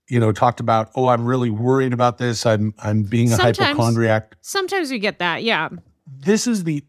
[0.10, 2.46] you know talked about, oh, I'm really worried about this.
[2.46, 3.58] I'm I'm being a Sometimes.
[3.60, 4.36] hypochondriac.
[4.42, 5.44] Sometimes we get that.
[5.44, 5.70] Yeah.
[6.08, 6.84] This is the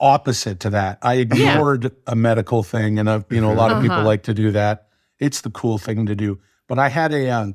[0.00, 0.98] opposite to that.
[1.02, 4.06] I ignored a medical thing and I've, you know, a lot of people Uh-huh.
[4.06, 4.88] like to do that.
[5.18, 6.38] It's the cool thing to do.
[6.68, 7.54] But I had a um,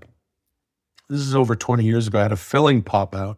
[1.10, 2.20] this is over 20 years ago.
[2.20, 3.38] I had a filling pop out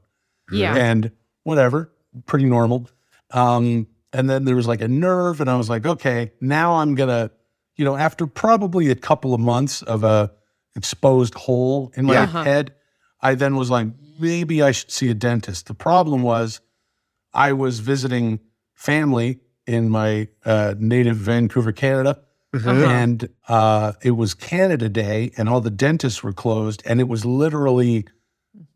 [0.52, 0.76] Yeah.
[0.76, 1.12] and
[1.44, 1.92] whatever,
[2.26, 2.88] pretty normal.
[3.32, 6.94] Um, and then there was like a nerve, and I was like, okay, now I'm
[6.94, 7.32] gonna,
[7.76, 10.32] you know, after probably a couple of months of a
[10.76, 12.24] exposed hole in my Yeah.
[12.24, 12.44] Uh-huh.
[12.44, 12.74] head,
[13.22, 13.88] I then was like,
[14.20, 15.66] maybe I should see a dentist.
[15.66, 16.62] The problem was,
[17.34, 18.40] I was visiting
[18.76, 22.20] family in my uh, native Vancouver, Canada,
[22.54, 22.70] Uh-huh.
[22.72, 27.26] and uh, it was Canada Day, and all the dentists were closed, and it was
[27.26, 28.06] literally,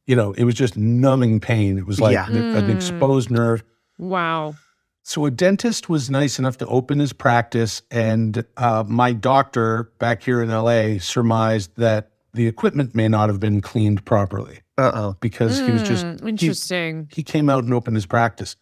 [0.07, 1.77] you know, it was just numbing pain.
[1.77, 2.27] It was like Yeah.
[2.27, 2.75] an, an Mm.
[2.75, 3.63] exposed nerve.
[3.99, 4.55] Wow.
[5.03, 10.23] So a dentist was nice enough to open his practice, and uh, my doctor back
[10.23, 15.17] here in LA surmised that the equipment may not have been cleaned properly uh oh.
[15.21, 17.07] because he was just Mm, interesting.
[17.11, 18.55] he came out and opened his practice.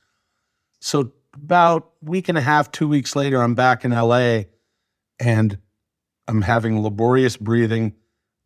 [0.79, 4.43] So about week and a half, two weeks later, I'm back in LA
[5.19, 5.57] and
[6.27, 7.93] I'm having laborious breathing.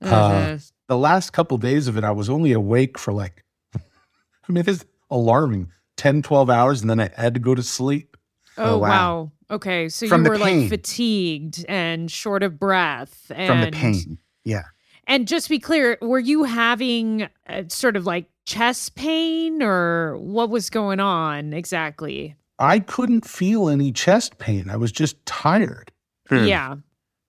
[0.02, 0.72] Uh, Mhm.
[0.88, 3.44] the last couple days of it, I was only awake for like,
[3.76, 8.16] I mean, it's alarming 10, 12 hours, and then I had to go to sleep.
[8.58, 8.90] oh oh, wow.
[8.90, 9.32] wow.
[9.52, 14.18] Okay, so From you were like fatigued and short of breath and From the pain.
[14.46, 14.64] Yeah.
[15.08, 20.18] And just to be clear, were you having uh sort of like chest pain or
[20.18, 22.36] what was going on exactly?
[22.60, 24.70] I couldn't feel any chest pain.
[24.70, 25.92] I was just tired
[26.30, 26.46] Hmm.
[26.46, 26.76] Yeah.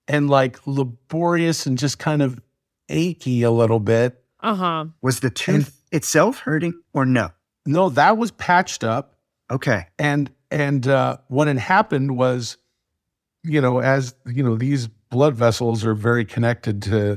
[0.07, 2.39] and like laborious and just kind of
[2.89, 4.23] achy a little bit.
[4.39, 4.85] Uh huh.
[5.01, 7.29] Was the tooth itself hurting or no?
[7.65, 9.15] No, that was patched up.
[9.51, 9.85] Okay.
[9.99, 12.57] and and uh, what had happened was,
[13.43, 17.13] you know, as you know, these blood vessels are very connected to.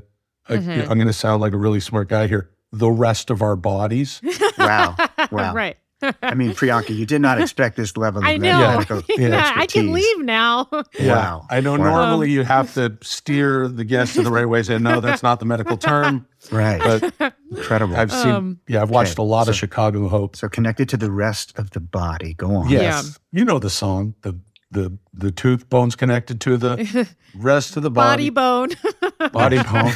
[0.48, 0.82] Uh, Mhm.
[0.90, 2.50] I'm going to sound like a really smart guy here.
[2.70, 4.20] The rest of our bodies.
[4.58, 4.96] Wow.
[5.32, 5.52] Wow.
[5.54, 5.76] right.
[6.22, 8.58] I mean, Priyanka, you did not expect this level of I know.
[8.58, 9.90] medical Yeah, I can expertise.
[9.94, 10.68] leave now.
[11.00, 11.46] Wow.
[11.50, 11.76] I know Wow.
[12.10, 14.58] normally you have to steer the guest in the right way.
[14.58, 16.26] And say no, that's not the medical term.
[16.52, 16.78] Right.
[17.18, 17.96] But Incredible.
[17.96, 18.30] I've seen.
[18.30, 20.36] Um, yeah, I've watched okay, a lot of Chicago Hope.
[20.36, 22.34] so connected to the rest of the body.
[22.34, 22.68] Go on.
[22.68, 24.14] Yes, you know the song.
[24.20, 24.38] The
[24.70, 28.74] the the tooth bones connected to the rest of the body body.
[28.74, 29.30] bone.
[29.32, 29.94] Body bone.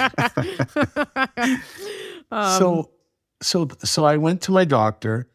[2.31, 2.91] Um, so
[3.43, 5.29] so so I went to my doctor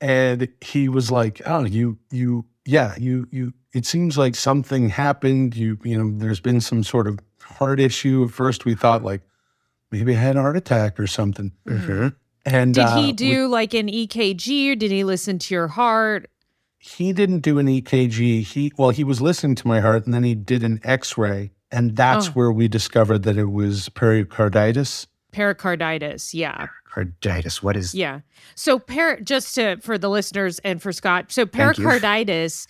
[0.00, 5.56] and he was like, "Oh, you you yeah, you you it seems like something happened.
[5.56, 8.24] You, you know, there's been some sort of heart issue.
[8.24, 9.22] At first, we thought like
[9.90, 11.52] maybe I had a heart attack or something.
[11.66, 12.14] Mhm.
[12.46, 15.68] And Did uh, he we- do like an EKG or did he listen to your
[15.68, 16.30] heart?
[16.80, 18.42] he didn't do an EKG.
[18.42, 21.96] He well, he was listening to my heart, and then he did an X-ray, and
[21.96, 22.30] that's Oh.
[22.32, 25.06] where we discovered that it was pericarditis.
[25.32, 26.32] Pericarditis.
[26.34, 26.68] Yeah.
[26.90, 27.62] Carditis.
[27.62, 27.94] What is?
[27.94, 28.20] Yeah.
[28.54, 31.30] So per just to for the listeners and for Scott.
[31.30, 32.66] So pericarditis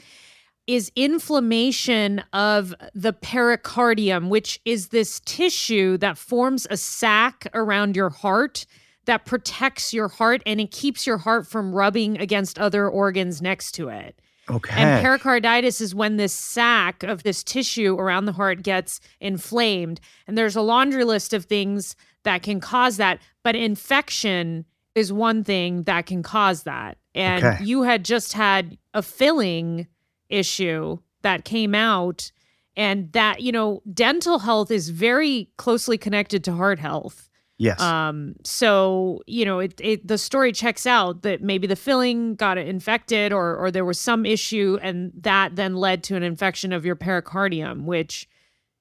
[0.66, 8.10] is inflammation of the pericardium, which is this tissue that forms a sac around your
[8.10, 8.66] heart
[9.06, 13.72] that protects your heart and it keeps your heart from rubbing against other organs next
[13.72, 14.20] to it.
[14.50, 14.74] Okay.
[14.76, 20.00] And pericarditis is when this sac of this tissue around the heart gets inflamed.
[20.26, 23.20] And there's a laundry list of things that can cause that.
[23.42, 26.98] But infection is one thing that can cause that.
[27.14, 27.64] And Okay.
[27.64, 29.86] you had just had a filling
[30.28, 32.30] issue that came out.
[32.76, 37.28] And that, you know, dental health is very closely connected to heart health.
[37.58, 37.80] yes.
[37.80, 42.56] Um, so you know, it, it the story checks out that maybe the filling got
[42.56, 46.84] infected or or there was some issue, and that then led to an infection of
[46.86, 48.28] your pericardium, which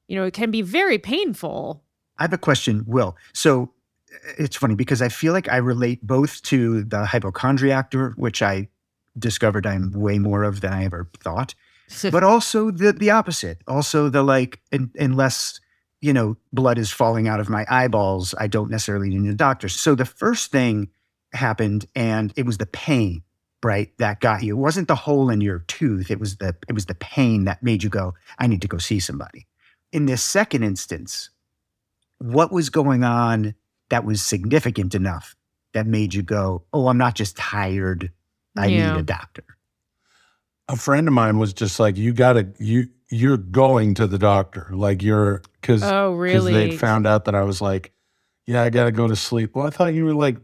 [0.07, 1.83] you know it can be very painful.
[2.19, 3.15] I have a question, Will.
[3.33, 3.71] So
[4.13, 8.67] uh, it's funny because I feel like I relate both to the hypochondriactor, which I
[9.17, 11.55] discovered I'm way more of than I ever thought,
[12.11, 13.61] but also the the opposite.
[13.67, 15.59] Also the like, un unless
[16.01, 19.69] you know blood is falling out of my eyeballs, I don't necessarily need a doctor.
[19.69, 20.89] So the first thing
[21.33, 23.23] happened, and it was the pain,
[23.63, 24.55] right, that got you.
[24.57, 26.11] It wasn't the hole in your tooth.
[26.11, 28.77] It was the it was the pain that made you go, I need to go
[28.77, 29.47] see somebody.
[29.91, 31.29] In this second instance,
[32.19, 33.55] what was going on
[33.89, 35.35] that was significant enough
[35.73, 38.11] that made you go, "Oh, I'm not just tired.
[38.57, 38.93] I Yeah.
[38.93, 39.43] need a doctor."
[40.69, 44.67] A friend of mine was just like, "You gotta, you, you're going to the doctor.
[44.71, 47.93] Like you're because oh, because they'd found out that I was like,
[48.45, 49.55] yeah, I gotta go to sleep.
[49.55, 50.37] Well, I thought you were like,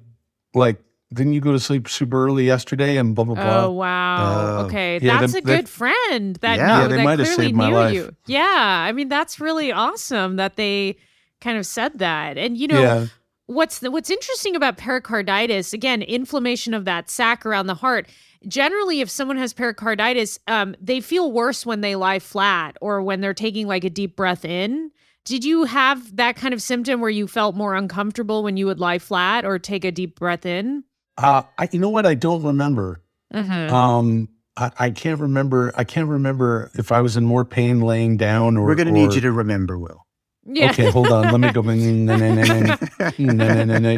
[0.53, 0.81] like,
[1.13, 3.65] didn't you go to sleep super early yesterday and blah blah blah.
[3.65, 4.59] Oh wow!
[4.61, 4.65] Oh.
[4.65, 6.65] okay, Yeah, that's they- a they- good friend that Yeah.
[6.67, 7.93] knew, Yeah, they that might have clearly saved my knew life.
[7.93, 8.15] you.
[8.27, 10.95] Yeah, I mean that's really awesome that they
[11.43, 12.37] kind of said that.
[12.37, 13.05] And you know, yeah,
[13.45, 18.07] what's the, what's interesting about pericarditis again inflammation of that sac around the heart
[18.47, 23.19] generally if someone has pericarditis um, they feel worse when they lie flat or when
[23.21, 24.89] they're taking like a deep breath in
[25.25, 28.79] did you have that kind of symptom where you felt more uncomfortable when you would
[28.79, 30.83] lie flat or take a deep breath in
[31.17, 32.05] uh, I, you know what?
[32.07, 33.01] I don't remember.
[33.33, 33.69] Mhm.
[33.71, 35.71] Um, I, I can't remember.
[35.75, 38.65] I can't remember if I was in more pain laying down or.
[38.65, 40.05] We're going to need you to remember, Will.
[40.45, 40.71] Yeah.
[40.71, 41.31] Okay, hold on.
[41.31, 41.61] Let me go.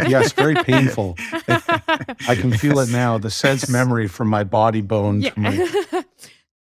[0.09, 1.15] Yes, very painful.
[1.47, 3.17] I can feel it now.
[3.17, 6.03] The sense memory from my body bone to my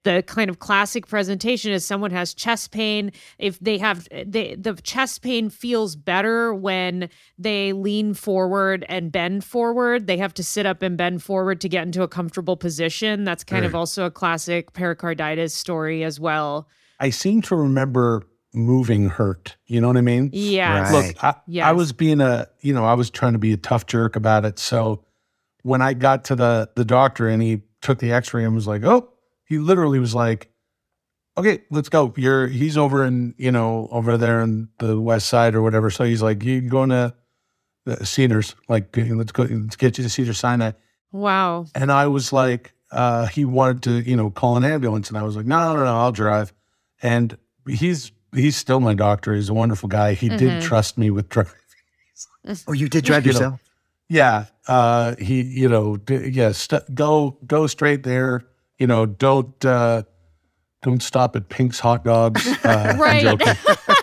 [0.04, 3.12] the kind of classic presentation is someone has chest pain.
[3.38, 9.44] If they have they the chest pain feels better when they lean forward and bend
[9.44, 10.06] forward.
[10.06, 13.24] They have to sit up and bend forward to get into a comfortable position.
[13.24, 16.68] That's kind of also a classic pericarditis story as well.
[16.98, 19.56] I seem to remember moving hurt.
[19.66, 20.30] You know what I mean?
[20.32, 20.82] Yeah.
[20.82, 20.92] Right.
[20.92, 23.86] Look, I, I was being a, you know, I was trying to be a tough
[23.86, 24.58] jerk about it.
[24.58, 25.04] So
[25.62, 28.84] when I got to the the doctor and he took the X-ray and was like,
[28.84, 29.12] "Oh,"
[29.44, 30.50] he literally was like,
[31.36, 32.12] "Okay, let's go.
[32.16, 36.04] You're he's over in you know over there in the west side or whatever." So
[36.04, 37.14] he's like, you're going to
[37.84, 38.54] the Cedars?
[38.68, 39.44] Like, let's go.
[39.44, 40.72] Let's get you to Cedars-Sinai."
[41.12, 45.18] wow And I was like, uh, he wanted to, you know, call an ambulance, and
[45.18, 46.52] I was like, no, no, no, no, I'll drive.
[47.02, 47.36] And
[47.68, 49.34] he's he's still my doctor.
[49.34, 50.14] He's a wonderful guy.
[50.14, 50.38] He Mhm.
[50.38, 51.52] did trust me with driving.
[52.66, 53.60] Oh, you did drive You know, yourself?
[54.08, 58.42] Yeah, uh, he, you know, d- yeah, st- go go straight there.
[58.78, 60.02] You know, don't uh,
[60.82, 62.46] don't stop at Pink's hot dogs.
[62.64, 63.22] Uh, I'm Right.
[63.22, 63.54] joking.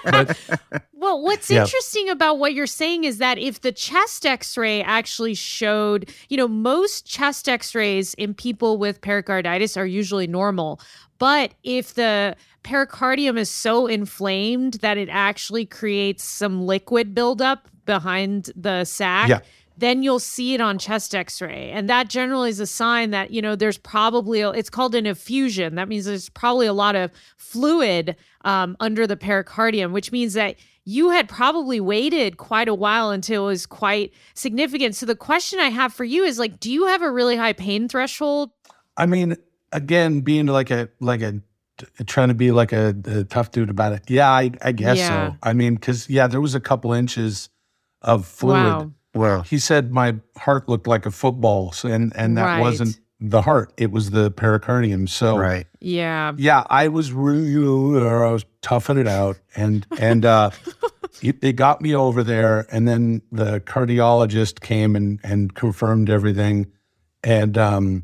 [0.03, 0.37] But
[0.93, 1.63] Well, what's Yeah.
[1.63, 6.37] interesting about what you're saying is that if the chest x ray actually showed, you
[6.37, 10.79] know, most chest x rays in people with pericarditis are usually normal.
[11.19, 12.35] But if the
[12.67, 19.39] pericardium is so inflamed that it actually creates some liquid buildup behind the sac, Yeah.
[19.77, 21.71] then you'll see it on chest x-ray.
[21.71, 25.05] And that generally is a sign that you know there's probably a, it's called an
[25.05, 25.75] effusion.
[25.75, 30.55] That means there's probably a lot of fluid um, under the pericardium which means that
[30.83, 34.95] you had probably waited quite a while until it was quite significant.
[34.95, 37.53] So the question i have for you is like do you have a really high
[37.53, 38.51] pain threshold?
[38.97, 39.37] I mean,
[39.71, 41.41] again, being like a like a
[42.05, 44.03] trying to be like a, a tough dude about it.
[44.07, 45.31] Yeah, I, I guess Yeah.
[45.31, 45.35] so.
[45.43, 47.49] I mean, because yeah, there was a couple inches
[48.01, 48.57] of fluid.
[48.73, 52.59] wow Well, He said my heart looked like a football, so, and and that Right.
[52.61, 53.73] wasn't the heart.
[53.77, 55.07] It was the pericardium.
[55.07, 55.65] So Right.
[55.79, 56.33] Yeah.
[56.37, 60.51] yeah, I was really I was toughing it out, and and uh,
[61.23, 62.67] it, it got me over there.
[62.71, 66.67] And then the cardiologist came and and confirmed everything,
[67.23, 68.03] and um,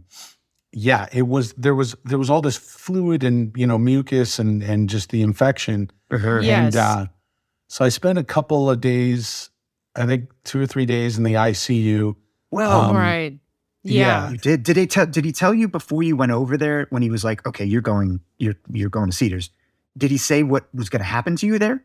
[0.74, 4.61] yeah, it was there was there was all this fluid and you know mucus and
[4.63, 6.38] and just the infection, Uh-huh.
[6.38, 6.76] And Yes.
[6.76, 7.05] uh,
[7.67, 9.49] so I spent a couple of days,
[9.95, 12.15] I think two or three days in the ICU.
[12.51, 13.39] Well, Um, right.
[13.84, 14.30] Yeah.
[14.32, 17.01] You did did he tell did he tell you before you went over there when
[17.01, 19.49] he was like, okay, you're going you're you're going to Cedars?
[19.97, 21.84] Did he say what was going to happen to you there?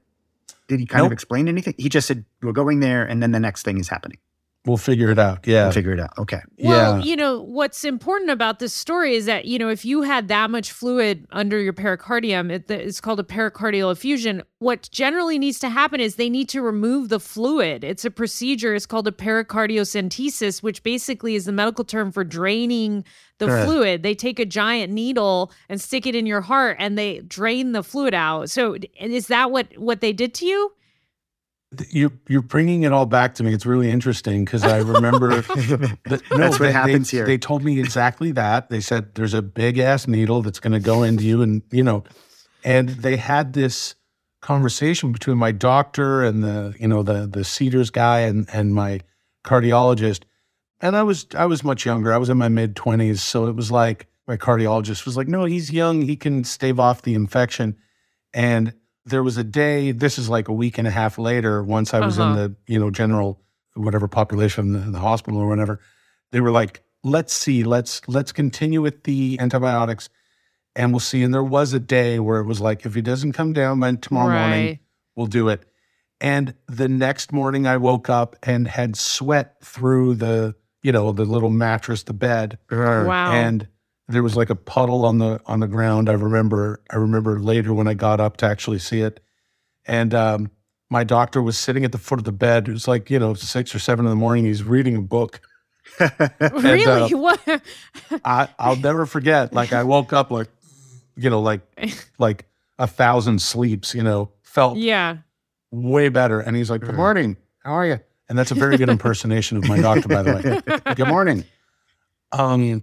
[0.68, 1.74] Did he kind of explain anything?
[1.78, 4.18] He just said we're going there, and then the next thing is happening.
[4.67, 5.47] We'll figure it out.
[5.47, 6.11] Yeah, We'll figure it out.
[6.19, 6.41] Okay.
[6.59, 7.05] Well, yeah.
[7.05, 10.51] you know, what's important about this story is that, you know, if you had that
[10.51, 14.43] much fluid under your pericardium, it, it's called a pericardial effusion.
[14.59, 17.83] What generally needs to happen is they need to remove the fluid.
[17.83, 23.05] It's a procedure, it's called a pericardiocentesis, which basically is the medical term for draining
[23.39, 23.65] the Right.
[23.65, 24.03] fluid.
[24.03, 27.83] They take a giant needle and stick it in your heart and they drain the
[27.85, 28.51] fluid out.
[28.51, 30.73] So, is that what what they did to you?
[31.91, 33.53] You you're bringing it all back to me.
[33.53, 37.27] It's really interesting because I remember that, no, That's what they- happens they, here.
[37.27, 38.71] They told me exactly that.
[38.71, 41.83] They said there's a big ass needle that's going to go into you, and you
[41.83, 42.05] know,
[42.64, 43.95] and they had this
[44.41, 49.01] conversation between my doctor and the you know the the Cedars guy and and my
[49.45, 50.23] cardiologist,
[50.81, 52.12] and I was I was much younger.
[52.12, 55.45] I was in my mid twenties, so it was like my cardiologist was like, no,
[55.45, 57.77] he's young, he can stave off the infection,
[58.33, 58.73] and
[59.09, 62.01] there was a day this is like a week and a half later once i
[62.01, 62.37] was in Uh-huh.
[62.49, 63.41] the you know general
[63.75, 65.81] whatever population in the, in the hospital or whatever
[66.33, 70.09] they were like let's see let's let's continue with the antibiotics
[70.77, 71.25] and we'll see.
[71.25, 73.93] And there was a day where it was like if he doesn't come down by
[73.97, 74.79] tomorrow morning
[75.17, 75.65] we'll do it.
[76.21, 81.25] And the next morning i woke up and had sweat through the you know the
[81.25, 82.59] little mattress the bed.
[83.07, 83.33] Wow.
[83.33, 83.67] and
[84.09, 86.09] there was like a puddle on the on the ground.
[86.09, 89.21] I remember I remember later when I got up to actually see it,
[89.87, 90.51] and um,
[90.91, 92.69] my doctor was sitting at the foot of the bed.
[92.69, 94.45] It was like you know six or seven in the morning.
[94.45, 95.41] He's reading a book.
[96.41, 96.85] really?
[96.85, 97.63] uh, what?
[98.25, 99.53] I I'll never forget.
[99.53, 100.49] Like I woke up like
[101.17, 101.61] you know like
[102.19, 102.47] like
[102.79, 103.95] a thousand sleeps.
[103.95, 105.19] You know felt yeah.
[105.71, 106.41] way better.
[106.41, 107.37] And he's like, "Good morning.
[107.63, 108.01] How are you?"
[108.31, 110.95] And that's a very good impersonation of my doctor, by the way.
[110.95, 111.45] Good morning.
[112.33, 112.83] Um,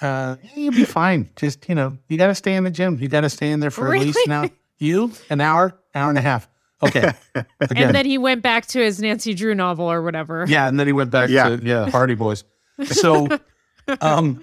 [0.00, 1.30] uh, you'll be fine.
[1.36, 2.98] Just you know, you got to stay in the gym.
[3.00, 4.50] You got to stay in there for at least an hour.
[4.78, 6.48] You an hour, hour and a half.
[6.82, 7.12] Okay.
[7.34, 7.46] Again.
[7.88, 10.44] And then he went back to his Nancy Drew novel or whatever.
[10.48, 11.56] yeah, and then he went back Yeah.
[11.56, 12.44] to yeah, Hardy Boys.
[12.84, 13.26] So,
[14.00, 14.40] um,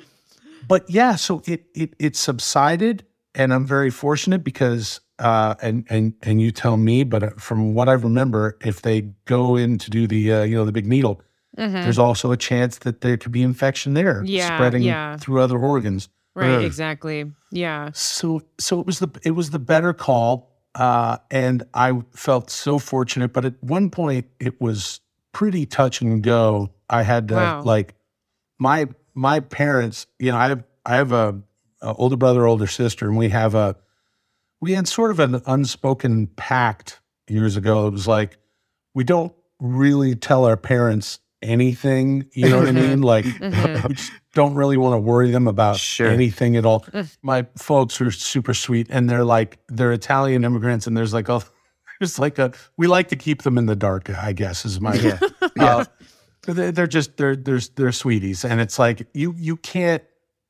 [0.67, 6.13] but yeah, so it it it subsided, and I'm very fortunate because uh, and and
[6.23, 9.89] and you tell me, but uh, from what I remember, if they go in to
[9.89, 11.21] do the uh, you know the big needle,
[11.57, 11.83] Mhm.
[11.83, 15.17] there's also a chance that there could be infection there, Yeah, spreading yeah.
[15.17, 16.09] through other organs.
[16.35, 16.63] Right, Ugh.
[16.63, 17.31] exactly.
[17.51, 17.91] Yeah.
[17.93, 22.77] So so it was the it was the better call, uh, and I felt so
[22.77, 23.31] fortunate.
[23.31, 24.99] But at one point, it was
[25.31, 26.71] pretty touch and go.
[26.89, 27.61] I had to Wow.
[27.63, 27.95] like
[28.59, 30.07] my my parents.
[30.19, 31.39] You know, I have I have a,
[31.81, 33.77] a older brother, older sister, and we have a
[34.59, 36.99] we had sort of an unspoken pact
[37.29, 37.87] years ago.
[37.87, 38.37] It was like
[38.93, 42.25] we don't really tell our parents anything.
[42.33, 43.01] You know what I mean?
[43.01, 43.87] Like Mhm.
[43.89, 46.07] we just don't really want to worry them about Sure.
[46.09, 46.85] anything at all.
[47.21, 51.41] My folks are super sweet, and they're like they're Italian immigrants, and there's like a
[51.99, 54.09] there's like a we like to keep them in the dark.
[54.09, 55.19] I guess is my Yeah.
[55.59, 55.85] uh,
[56.47, 60.03] they're, they're just they're they're they're sweeties, and it's like you you can't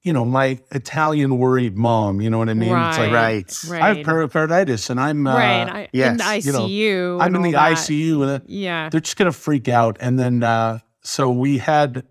[0.03, 2.21] you know my Italian worried mom.
[2.21, 2.75] You know what I mean?
[2.77, 3.57] It's like Right.
[3.69, 3.81] Right.
[3.81, 5.69] I have pericarditis, and I'm uh, right.
[5.69, 7.21] I, in the yes, you know, ICU.
[7.21, 7.71] I'm in the that.
[7.77, 8.89] ICU, and Yeah.
[8.89, 9.97] they're just gonna freak out.
[9.99, 12.03] And then uh, so we had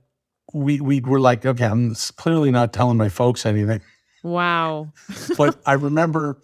[0.53, 3.81] we we were like, okay, I'm clearly not telling my folks anything.
[4.23, 4.93] Wow.
[5.37, 6.39] But I remember,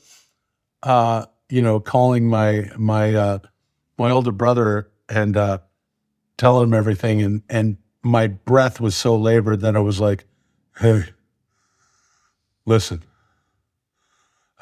[0.82, 3.38] uh, you know, calling my my uh,
[3.98, 5.58] my older brother and uh,
[6.36, 10.24] telling him everything, and and my breath was so labored that I was like,
[10.78, 11.04] hey,
[12.66, 13.04] listen.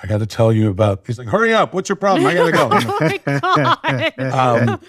[0.01, 1.03] I got to tell you about.
[1.09, 1.75] He's like, "Hurry up!
[1.75, 2.25] What's your problem?
[2.25, 2.69] I gotta go."
[3.43, 4.71] oh my God.
[4.71, 4.81] Um,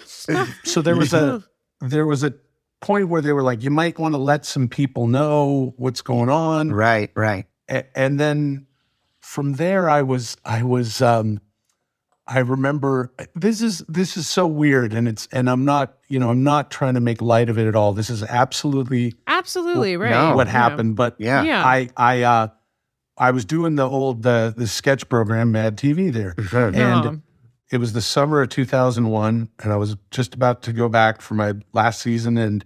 [0.62, 1.42] so there was a
[1.80, 2.34] there was a
[2.80, 6.28] point where they were like, you might want to let some people know what's going
[6.28, 7.46] on, Right, right.
[7.68, 8.66] A- and then
[9.20, 11.40] from there, I was I was um,
[12.26, 16.30] I remember this is this is so weird, and it's and I'm not you know
[16.30, 17.92] I'm not trying to make light of it at all.
[17.92, 20.10] This is absolutely Absolutely right.
[20.10, 20.34] no.
[20.36, 20.52] what Yeah.
[20.52, 21.42] happened, but Yeah.
[21.42, 21.64] Yeah.
[21.64, 22.48] I I uh,
[23.18, 26.34] I was doing the old the the sketch program Mad TV there.
[26.74, 27.22] And.
[27.70, 31.34] It was the summer of 2001, and I was just about to go back for
[31.34, 32.64] my last season, and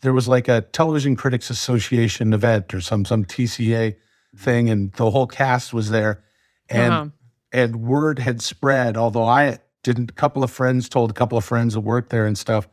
[0.00, 3.96] there was like a Television Critics Association event or some some TCA
[4.36, 6.22] thing, and the whole cast was there,
[6.68, 7.06] and Uh-huh.
[7.52, 8.96] and word had spread.
[8.96, 12.26] Although I didn't, a couple of friends told a couple of friends that worked there
[12.26, 12.68] and stuff,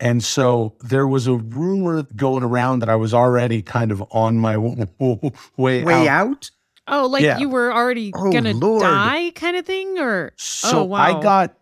[0.00, 4.38] and so there was a rumor going around that I was already kind of on
[4.38, 4.56] my
[5.56, 6.28] way, Way out.
[6.28, 6.50] out?
[6.88, 7.38] Oh, like Yeah.
[7.38, 8.82] you were already Oh, gonna Lord.
[8.82, 10.98] die, kind of thing, or oh, So Oh, wow.
[11.18, 11.56] I got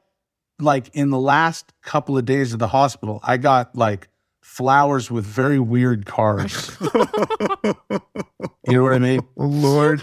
[0.60, 4.08] like in the last couple of days of the hospital, I got like
[4.42, 6.76] flowers with very weird cards.
[8.66, 9.20] you know what I mean?
[9.36, 10.02] Oh Lord!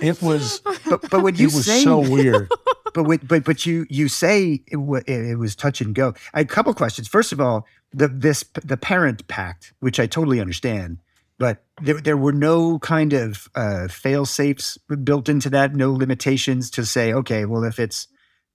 [0.00, 2.50] It was But but when you it was say so weird.
[2.94, 6.14] but when, but but you you say it, wa- it, it was touch and go.
[6.34, 7.08] I had a couple questions.
[7.08, 10.98] First of all, the this the parent pact, which I totally understand,
[11.38, 15.74] but there there were no kind of uh, fail safes built into that.
[15.74, 18.08] No limitations to say, okay, well, if it's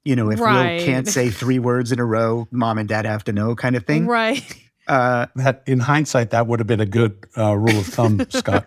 [0.03, 0.77] you know if Right.
[0.79, 3.75] Will can't say three words in a row, mom and dad have to know, kind
[3.75, 4.05] of thing.
[4.07, 4.43] right?
[4.85, 8.65] Uh, That in hindsight, that would have been a good uh, rule of thumb, Scott.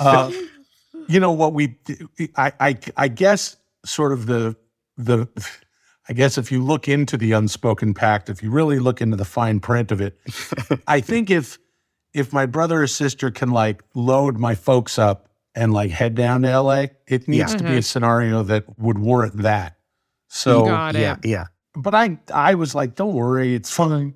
[0.00, 0.32] Uh,
[1.08, 1.76] you know what we
[2.36, 4.56] I, I I guess sort of the
[4.96, 5.28] the
[6.08, 9.24] I guess if you look into the unspoken pact, if you really look into the
[9.26, 10.18] fine print of it,
[10.86, 11.58] I think if
[12.16, 16.42] if my brother or sister can like load my folks up and like head down
[16.42, 17.58] to LA, it needs Yeah.
[17.58, 19.76] to be a scenario that would warrant that.
[20.28, 21.00] So Got it.
[21.00, 21.44] yeah, yeah.
[21.74, 24.14] but I I was like, don't worry, it's fine.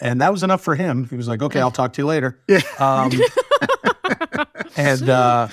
[0.00, 1.06] And that was enough for him.
[1.10, 2.40] He was like, okay, I'll talk to you later.
[2.48, 2.60] Yeah.
[2.78, 3.12] Um,
[4.76, 5.48] and uh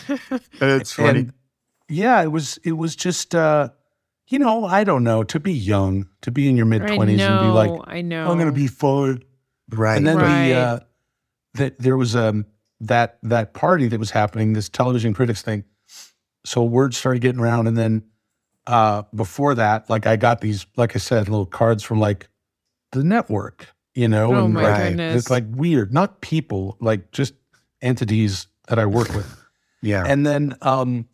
[0.60, 1.20] That's funny.
[1.20, 1.34] and
[1.89, 3.70] yeah, it was it was just uh
[4.30, 7.39] you know, I don't know, to be young, to be in your mid twenties and
[7.39, 8.30] be like, I know.
[8.30, 9.24] I'm gonna be fine.
[9.72, 9.98] right.
[9.98, 10.48] And then Right.
[10.50, 10.80] the uh
[11.58, 12.45] that there was um
[12.82, 15.64] that that party that was happening, this television critics thing.
[16.45, 18.03] So word started getting around and then
[18.66, 22.30] uh before that, like I got these, like I said, little cards from like
[22.91, 25.22] the network, you know, Oh and my like, goodness.
[25.22, 27.34] it's like weird, not people, like just
[27.82, 29.38] entities that I work with.
[29.82, 30.03] yeah.
[30.05, 31.08] And then, um,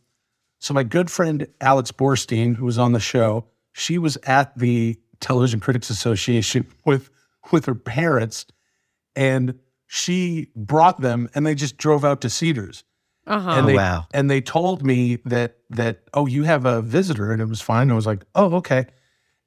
[0.59, 4.97] so my good friend Alex Borstein, who was on the show, she was at the
[5.19, 7.09] Television Critics Association with
[7.51, 8.45] with her parents,
[9.15, 9.59] and
[9.95, 12.83] she brought them, and they just drove out to Cedars,
[13.27, 13.51] Uh huh.
[13.51, 14.07] and they wow.
[14.11, 17.91] and they told me that that oh you have a visitor, and it was fine.
[17.91, 18.87] I was like oh okay,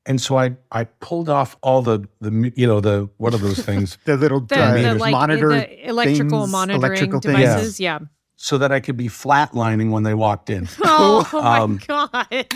[0.06, 3.58] and so I I pulled off all the the you know the what are those
[3.64, 7.80] things The little the, uh, the, like monitor the electrical things, monitoring electrical devices.
[7.80, 7.98] Yeah.
[8.36, 10.68] so that I could be flatlining when they walked in.
[10.84, 12.46] Oh, my Um, god,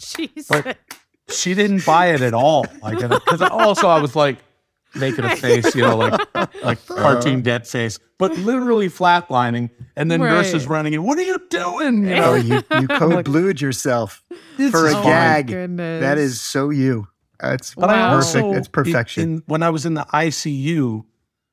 [0.00, 0.48] Jesus.
[0.48, 0.76] but-
[1.30, 2.64] she didn't buy it at all.
[2.82, 4.38] Like, because also I was like
[4.94, 6.20] making a face, you know, like
[6.62, 10.30] like cartoon dead face, but literally flatlining, and then Right.
[10.30, 11.02] nurses running in.
[11.04, 12.06] What are you doing?
[12.06, 14.22] You Oh, know, you, you code blued yourself
[14.56, 15.12] This for a is oh fine.
[15.12, 15.46] gag.
[15.48, 16.00] Goodness.
[16.00, 17.08] That is so you.
[17.40, 18.14] That's But I Wow.
[18.16, 18.58] also perfect.
[18.58, 19.22] It's perfection.
[19.22, 21.04] in- when I was in the ICU,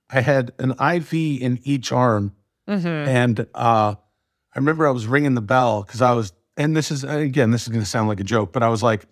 [0.10, 2.34] I had an IV in each arm,
[2.68, 3.08] Mhm.
[3.08, 7.04] and uh, I remember I was ringing the bell because I was, and this is
[7.04, 9.06] again, this is going to sound like a joke, but I was like,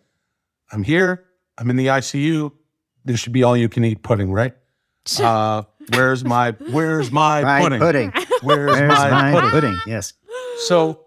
[0.71, 1.25] I'm here,
[1.57, 2.51] I'm in the ICU.
[3.05, 4.53] There should be all you can eat pudding, right?
[5.19, 7.79] Uh, where's my where's my my pudding?
[7.79, 8.13] pudding.
[8.41, 9.49] Where's There's my, my pudding?
[9.49, 9.77] pudding.
[9.85, 10.13] Yes.
[10.65, 11.01] So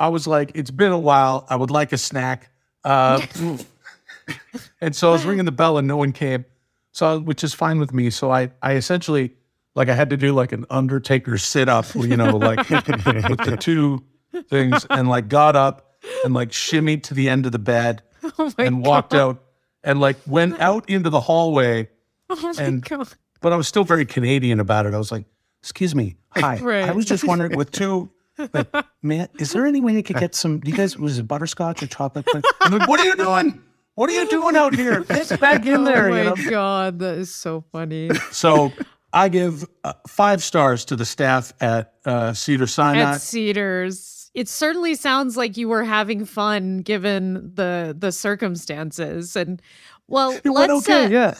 [0.00, 1.46] I was like, it's been a while.
[1.48, 2.50] I would like a snack.
[2.82, 3.24] Uh,
[4.80, 6.44] and so I was ringing the bell and no one came.
[6.90, 8.10] So which is fine with me.
[8.10, 9.32] So I I essentially
[9.76, 13.56] like I had to do like an Undertaker sit up, you know, like with the
[13.60, 14.02] two
[14.48, 15.94] things, and like got up
[16.24, 18.02] and like shimmied to the end of the bed
[18.38, 19.20] oh and walked god.
[19.20, 19.42] out
[19.86, 21.88] and like went out into the hallway.
[22.28, 23.08] Oh and- god.
[23.40, 24.94] But I was still very Canadian about it.
[24.94, 25.24] I was like,
[25.62, 26.56] "Excuse me, hi.
[26.56, 26.84] Right.
[26.88, 28.10] I was just wondering with two,
[28.52, 28.66] like,
[29.02, 30.58] man, is there any way you could get some?
[30.60, 32.26] Do you guys was it butterscotch or chocolate?
[32.32, 33.62] chip?" I'm like, what are you doing?
[33.94, 35.00] What are you doing out here?
[35.04, 36.50] Get back in there, oh my you know.
[36.50, 38.10] god, that is so funny.
[38.30, 38.72] So
[39.12, 43.00] I give uh, five stars to the staff at uh, Cedars-Sinai.
[43.00, 44.15] At Cedars.
[44.36, 49.34] It certainly sounds like you were having fun given the the circumstances.
[49.34, 49.62] And
[50.08, 51.34] well, it let's okay, uh, yeah.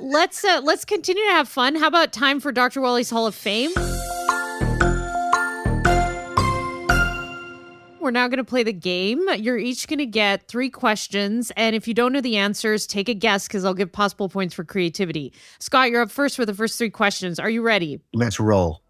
[0.00, 1.76] let's uh, let's continue to have fun.
[1.76, 2.82] How about time for Dr.
[2.82, 3.70] Wali's Hall of Fame?
[8.00, 9.20] We're now going to play the game.
[9.38, 11.52] You're each going to get three questions.
[11.56, 14.52] And if you don't know the answers, take a guess because I'll give possible points
[14.52, 15.32] for creativity.
[15.58, 17.38] Scott, you're up first for the first three questions.
[17.38, 18.00] Are you ready?
[18.12, 18.81] Let's roll.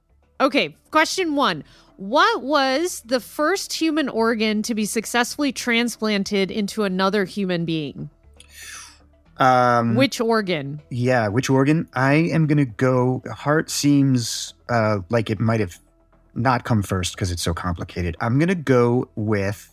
[0.42, 1.62] Okay, question one.
[1.98, 8.10] What was the first human organ to be successfully transplanted into another human being?
[9.36, 10.82] Um, Which organ?
[10.90, 11.88] yeah, which organ?
[11.94, 13.22] I am going to go.
[13.32, 15.78] Heart seems uh, like it might have
[16.34, 18.16] not come first because it's so complicated.
[18.20, 19.72] I'm going to go with.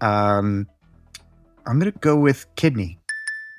[0.00, 0.66] Um,
[1.66, 2.98] I'm going to go with kidney.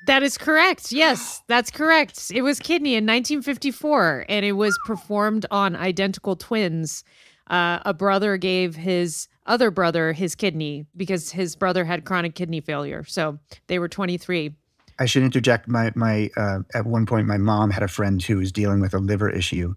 [0.08, 0.90] That is correct.
[0.90, 2.32] Yes, that's correct.
[2.34, 7.04] It was Kidney in 1954, and it was performed on identical twins.
[7.46, 12.62] Uh, a brother gave his other brother his kidney because his brother had chronic kidney
[12.62, 13.04] failure.
[13.04, 14.54] So they were 23.
[14.98, 15.68] I should interject.
[15.68, 18.94] My my uh, at one point, my mom had a friend who was dealing with
[18.94, 19.74] a liver issue,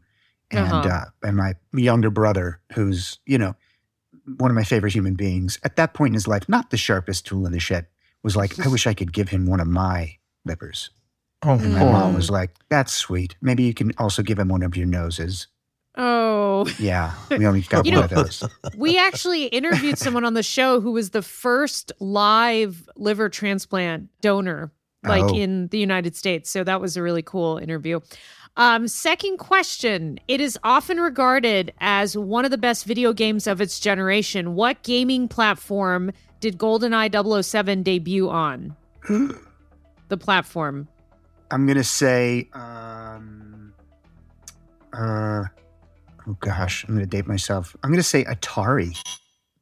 [0.50, 0.88] and Uh-huh.
[0.88, 3.54] uh, and my younger brother, who's you know
[4.38, 7.26] one of my favorite human beings, at that point in his life, not the sharpest
[7.26, 7.88] tool in the shed,
[8.24, 10.89] was like, I wish I could give him one of my livers.
[11.44, 11.92] Oh, And my Mm.
[11.92, 13.36] mom was like, That's sweet.
[13.42, 15.48] Maybe you can also give him one of your noses.
[15.98, 18.44] Oh, Yeah, we only got You one know- of those.
[18.78, 24.72] we actually interviewed someone on the show who was the first live liver transplant donor,
[25.04, 25.36] like Oh.
[25.36, 26.50] in the United States.
[26.52, 28.00] So that was a really cool interview.
[28.58, 30.20] Um, second question.
[30.28, 34.56] It is often regarded as one of the best video games of its generation.
[34.56, 36.12] What gaming platform
[36.42, 37.10] did GoldenEye
[37.44, 38.76] 007 debut on?
[40.12, 40.88] the platform.
[41.49, 43.74] I'm gonna say, um,
[44.93, 45.43] uh,
[46.28, 47.76] oh gosh, I'm gonna date myself.
[47.84, 48.95] I'm gonna say Atari.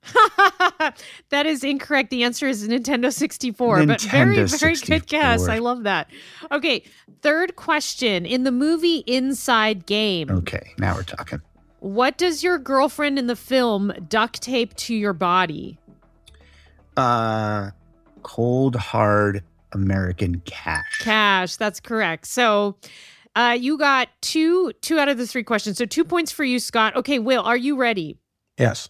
[1.29, 2.09] that is incorrect.
[2.09, 3.85] The answer is Nintendo 64.
[3.85, 5.47] but very, Nintendo very good guess.
[5.47, 6.09] I love that.
[6.51, 6.83] Okay.
[7.21, 8.25] Third question.
[8.25, 11.41] In the movie Inside Game, Okay, now we're talking.
[11.79, 15.77] what does your girlfriend in the film duct tape to your body?
[16.97, 17.71] Uh,
[18.23, 19.43] cold hard
[19.73, 20.99] American cash.
[21.01, 21.55] Cash.
[21.55, 22.25] That's correct.
[22.27, 22.75] So
[23.35, 25.77] uh, you got two two out of the three questions.
[25.77, 26.95] So two points for you, Scott.
[26.95, 28.17] Okay, Will, are you ready?
[28.57, 28.89] yes.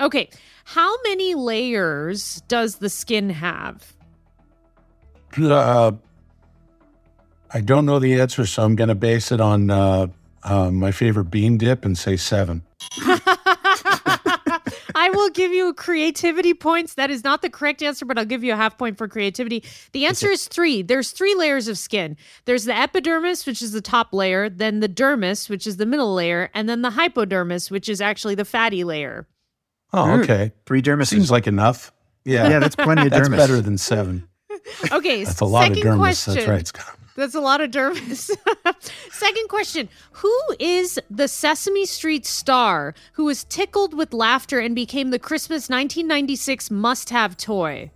[0.00, 0.28] Okay.
[0.64, 3.94] How many layers does the skin have?
[5.40, 5.92] Uh,
[7.52, 10.08] I don't know the answer, so I'm going to base it on uh,
[10.42, 12.62] uh, my favorite bean dip and say seven.
[15.24, 16.94] I will give you creativity points.
[16.94, 19.64] That is not the correct answer, but I'll give you a half point for creativity.
[19.92, 20.82] The answer is three.
[20.82, 22.18] There's three layers of skin.
[22.44, 26.12] There's the epidermis, which is the top layer, then the dermis, which is the middle
[26.12, 29.26] layer, and then the hypodermis, which is actually the fatty layer.
[29.94, 30.22] Oh, Mm.
[30.24, 30.52] okay.
[30.66, 31.06] Three dermis.
[31.06, 31.90] Seems like enough.
[32.26, 32.50] Yeah.
[32.50, 33.10] yeah, that's plenty of dermis.
[33.16, 33.36] That's dermis.
[33.38, 34.28] better than seven.
[34.92, 35.98] Okay, That's a lot second of dermis.
[35.98, 36.34] question.
[36.34, 36.98] That's right, Scott.
[37.16, 38.30] That's a lot of dermis.
[39.12, 45.10] Second question Who is the Sesame Street star who was tickled with laughter and became
[45.10, 47.90] the Christmas 1996 must have toy?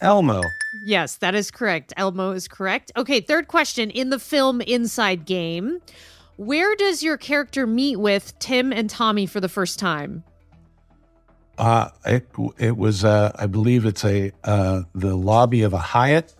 [0.00, 0.42] Elmo.
[0.84, 1.92] Yes, that is correct.
[1.96, 2.92] Elmo is correct.
[2.96, 3.90] Okay, third question.
[3.90, 5.80] In the film Inside Game,
[6.36, 10.22] where does your character meet with Tim and Tommy for the first time?
[11.56, 16.34] Uh, it, it was, uh, I believe it's a uh, the lobby of a Hyatt.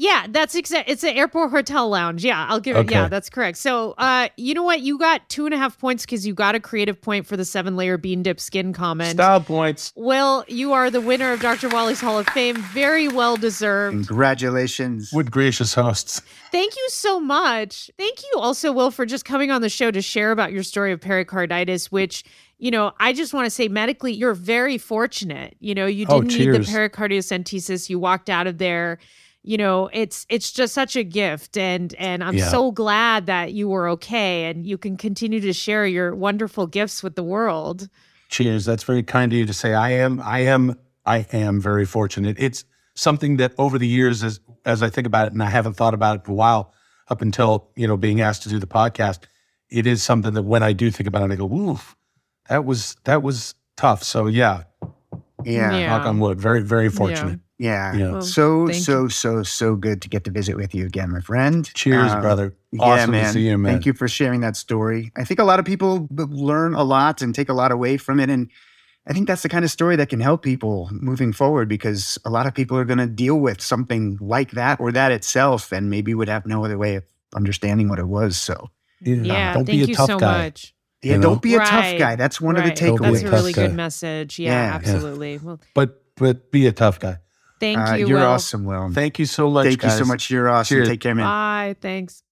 [0.00, 0.88] Yeah, that's exact.
[0.88, 2.24] It's an airport hotel lounge.
[2.24, 2.88] Yeah, I'll give it.
[2.88, 3.58] Yeah, that's correct.
[3.58, 4.80] So, uh, you know what?
[4.80, 7.44] You got two and a half points because you got a creative point for the
[7.44, 9.10] seven layer bean dip skin comment.
[9.14, 9.92] Style points.
[9.96, 11.68] Will, you are the winner of Dr.
[11.68, 12.54] Wali's Hall of Fame.
[12.72, 14.06] Very well deserved.
[14.06, 15.10] Congratulations.
[15.12, 16.22] Would gracious hosts.
[16.52, 17.90] Thank you so much.
[17.98, 20.92] Thank you also, Will, for just coming on the show to share about your story
[20.92, 22.22] of pericarditis, which,
[22.58, 25.56] you know, I just want to say medically, you're very fortunate.
[25.58, 26.68] You know, you Oh, didn't need the cheers.
[26.70, 27.90] pericardiocentesis.
[27.90, 28.98] You walked out of there.
[29.48, 32.50] You know, it's it's just such a gift and and I'm Yeah.
[32.50, 37.02] so glad that you were okay and you can continue to share your wonderful gifts
[37.02, 37.88] with the world.
[38.28, 38.66] Cheers.
[38.66, 39.72] That's very kind of you to say.
[39.72, 42.36] I am, I am, I am very fortunate.
[42.38, 45.74] It's something that over the years, as as I think about it, and I haven't
[45.78, 46.74] thought about it for a while,
[47.08, 49.20] up until you know being asked to do the podcast,
[49.70, 51.96] it is something that when I do think about it, I go, "Oof,
[52.50, 54.64] that was that was tough." So yeah,
[55.42, 55.72] Yeah.
[55.74, 55.86] Yeah.
[55.96, 56.38] knock on wood.
[56.38, 57.40] Very very fortunate.
[57.40, 57.47] Yeah.
[57.58, 57.96] Yeah.
[58.12, 59.08] Well, So, so, you.
[59.08, 61.68] so, so good to get to visit with you again, my friend.
[61.74, 62.54] Cheers, Uh, brother.
[62.70, 63.26] Yeah, Awesome man.
[63.26, 63.72] to see you, man.
[63.72, 65.10] Thank you for sharing that story.
[65.16, 68.20] I think a lot of people learn a lot and take a lot away from
[68.20, 68.30] it.
[68.30, 68.48] And
[69.08, 72.30] I think that's the kind of story that can help people moving forward because a
[72.30, 75.90] lot of people are going to deal with something like that or that itself and
[75.90, 77.04] maybe would have no other way of
[77.34, 78.36] understanding what it was.
[78.36, 80.44] So, Yeah, Don't thank be a you tough so guy.
[80.44, 80.74] much.
[81.02, 81.22] yeah, You know?
[81.30, 82.14] don't be a tough guy.
[82.16, 82.68] That's one Right.
[82.72, 83.66] of the Don't be That's a tough really guy.
[83.66, 84.38] good message.
[84.38, 84.66] Yeah, Yeah.
[84.68, 84.74] Yeah.
[84.76, 85.38] absolutely.
[85.38, 87.18] Well, But but be a tough guy.
[87.60, 88.08] Thank Uh, you.
[88.08, 88.26] you're Will.
[88.26, 88.90] awesome, Will.
[88.92, 89.66] Thank you so much.
[89.66, 90.30] Thank you so much.
[90.30, 90.76] You're awesome.
[90.76, 90.88] Cheers.
[90.88, 91.26] Take care, man.
[91.26, 91.76] Bye.
[91.80, 92.22] Thanks.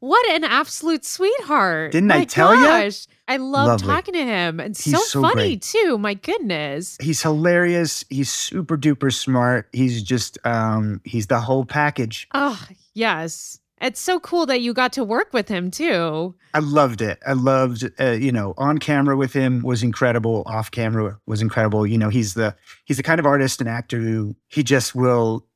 [0.00, 1.92] What an absolute sweetheart.
[1.92, 2.62] Didn't I tell ya?
[2.84, 3.06] gosh.
[3.26, 3.86] I love Lovely.
[3.86, 4.60] talking to him.
[4.60, 5.62] And He's so, so funny, great.
[5.62, 5.96] too.
[5.96, 6.98] My goodness.
[7.00, 8.04] He's hilarious.
[8.10, 9.68] He's super duper smart.
[9.72, 12.28] He's just, um, he's the whole package.
[12.34, 12.62] Oh,
[12.92, 13.58] yes.
[13.84, 16.34] It's so cool that you got to work with him, too.
[16.54, 17.18] I loved it.
[17.26, 20.42] I loved, uh, you know, on camera with him was incredible.
[20.46, 21.86] Off camera was incredible.
[21.86, 22.56] You know, he's the
[22.86, 25.46] he's the kind of artist and actor who he just will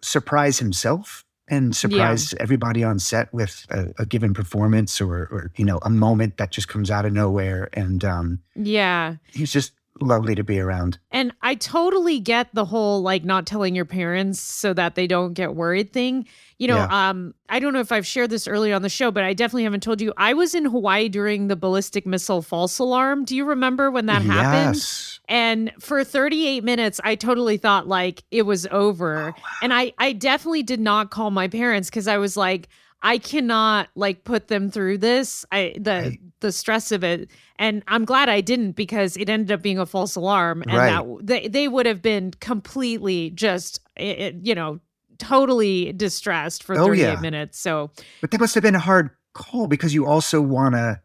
[0.00, 5.64] surprise himself and surprise everybody on set with a, a given performance or, or you
[5.64, 7.68] know a moment that just comes out of nowhere.
[7.74, 9.16] And um, Yeah.
[9.32, 10.98] he's just lovely to be around.
[11.12, 15.34] And I totally get the whole like not telling your parents so that they don't
[15.34, 16.26] get worried thing.
[16.58, 17.10] You know, Yeah.
[17.10, 19.64] um, I don't know if I've shared this earlier on the show, but I definitely
[19.64, 20.12] haven't told you.
[20.16, 23.24] I was in Hawaii during the ballistic missile false alarm.
[23.24, 24.76] Do you remember when that happened?
[24.76, 25.20] Yes.
[25.28, 29.34] And for 38 minutes, I totally thought like it was over.
[29.36, 32.68] Oh, And I, I definitely did not call my parents because I was like,
[33.04, 35.44] I cannot like put them through this.
[35.52, 36.20] I the Right.
[36.40, 39.86] the stress of it, and I'm glad I didn't because it ended up being a
[39.86, 40.90] false alarm, and Right.
[40.90, 44.80] that they they would have been completely just it, it- you know
[45.18, 47.20] totally distressed for Oh, 38 yeah.
[47.20, 47.58] minutes.
[47.60, 47.90] So
[48.20, 51.00] But that must have been a hard call because you also want to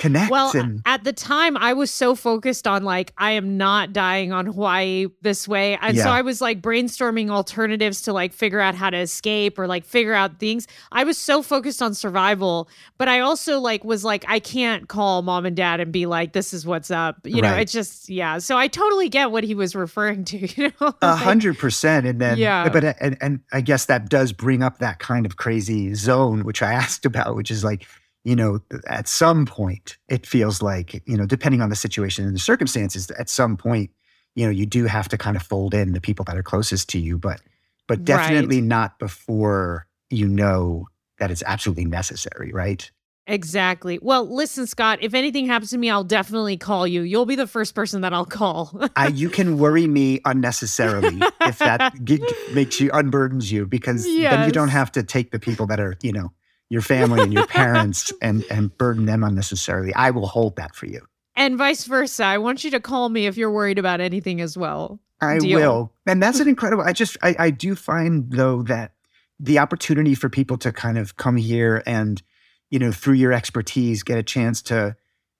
[0.00, 3.92] connect Well, and at the time, I was so focused on like, I am not
[3.92, 5.78] dying on Hawaii this way.
[5.80, 9.66] And so I was like brainstorming alternatives to like figure out how to escape or
[9.66, 10.66] like figure out things.
[10.90, 15.22] I was so focused on survival, but I also like was like, I can't call
[15.22, 17.18] mom and dad and be like, this is what's up.
[17.24, 17.60] You know, Right.
[17.62, 18.38] it's just, yeah.
[18.38, 20.94] So I totally get what he was referring to, you know?
[21.02, 22.06] a hundred percent.
[22.06, 22.68] And then, Yeah.
[22.68, 26.44] but uh, and, and I guess that does bring up that kind of crazy zone,
[26.44, 27.86] which I asked about, which is like,
[28.24, 32.34] you know, at some point, it feels like, you know, depending on the situation and
[32.34, 33.90] the circumstances, at some point,
[34.34, 36.88] you know, you do have to kind of fold in the people that are closest
[36.90, 37.40] to you, but,
[37.88, 38.04] but Right.
[38.04, 40.86] definitely not before you know
[41.18, 42.90] that it's absolutely necessary, right?
[43.26, 43.98] Exactly.
[44.02, 47.02] Well, listen, Scott, if anything happens to me, I'll definitely call you.
[47.02, 48.88] You'll be the first person that I'll call.
[48.96, 54.44] I, you can worry me unnecessarily if that g- makes you unburdens you because then
[54.44, 56.32] you don't have to take the people that are you know
[56.70, 59.92] your family and your parents and and burden them unnecessarily.
[59.94, 61.06] I will hold that for you.
[61.36, 62.24] And vice versa.
[62.24, 65.00] I want you to call me if you're worried about anything as well.
[65.20, 65.58] I Deal.
[65.58, 66.82] will, and that's an incredible.
[66.84, 68.92] I just I, I do find though that
[69.38, 72.22] the opportunity for people to kind of come here and
[72.70, 74.96] you know through your expertise get a chance to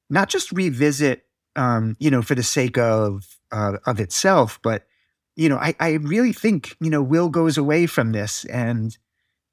[0.09, 1.25] not just revisit
[1.57, 4.87] um, you know for the sake of uh, of itself, but
[5.37, 8.97] you know I I really think you know Will goes away from this and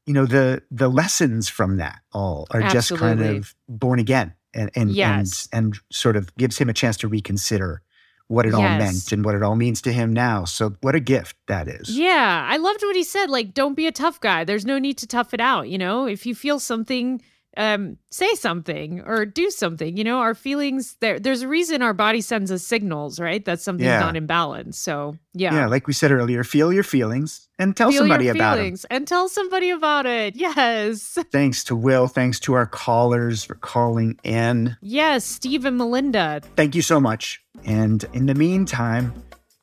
[0.08, 4.72] you know the the lessons from that all are just kind of born again and
[4.76, 5.47] and Yes.
[5.51, 7.82] and and sort of gives him a chance to reconsider
[8.30, 10.43] what it all meant and what it all means to him now.
[10.43, 11.97] So what a gift that is.
[11.97, 13.30] Yeah, I loved what he said.
[13.30, 14.43] Like, don't be a tough guy.
[14.43, 15.70] There's no need to tough it out.
[15.70, 17.22] You know, if you feel something,
[17.58, 19.97] um, say something or do something.
[19.97, 20.95] You know, our feelings.
[21.01, 23.43] There, there's a reason our body sends us signals, right?
[23.45, 23.99] That something's Yeah.
[23.99, 24.78] not in balance.
[24.78, 28.58] So yeah, Yeah, like we said earlier, feel your feelings and tell feel somebody about
[28.58, 30.36] feelings and tell somebody about it.
[30.36, 32.08] Yes, Thanks to Will.
[32.08, 34.78] Thanks to our callers for calling in.
[34.82, 36.41] yes, Steve and Melinda.
[36.55, 37.41] Thank you so much.
[37.66, 39.14] And in the meantime,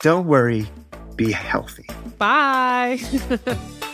[0.01, 0.67] don't worry,
[1.17, 1.87] be healthy.
[2.19, 2.99] Bye.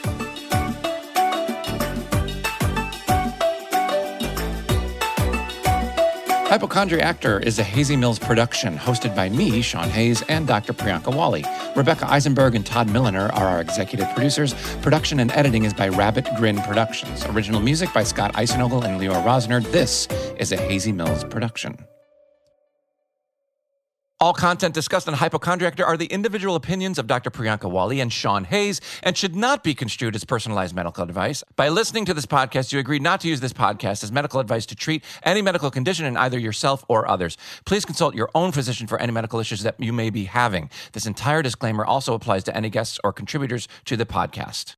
[6.51, 10.73] Hypochondriactor is a Hazy Mills production hosted by me, Sean Hayes, and Dr.
[10.73, 11.45] Priyanka Wali.
[11.77, 14.53] Rebecca Eisenberg and Todd Milliner are our executive producers.
[14.83, 17.25] Production and editing is by Rabbit Grin Productions.
[17.27, 19.63] Original music by Scott Eisenogel and Leora Rosner.
[19.71, 21.87] This is a Hazy Mills production.
[24.23, 27.31] All content discussed on Hypochondriactor are the individual opinions of Dr.
[27.31, 31.43] Priyanka Wali and Sean Hayes and should not be construed as personalized medical advice.
[31.57, 34.67] By listening to this podcast, you agree not to use this podcast as medical advice
[34.67, 37.39] to treat any medical condition in either yourself or others.
[37.65, 40.69] Please consult your own physician for any medical issues that you may be having.
[40.93, 44.77] This entire disclaimer also applies to any guests or contributors to the podcast.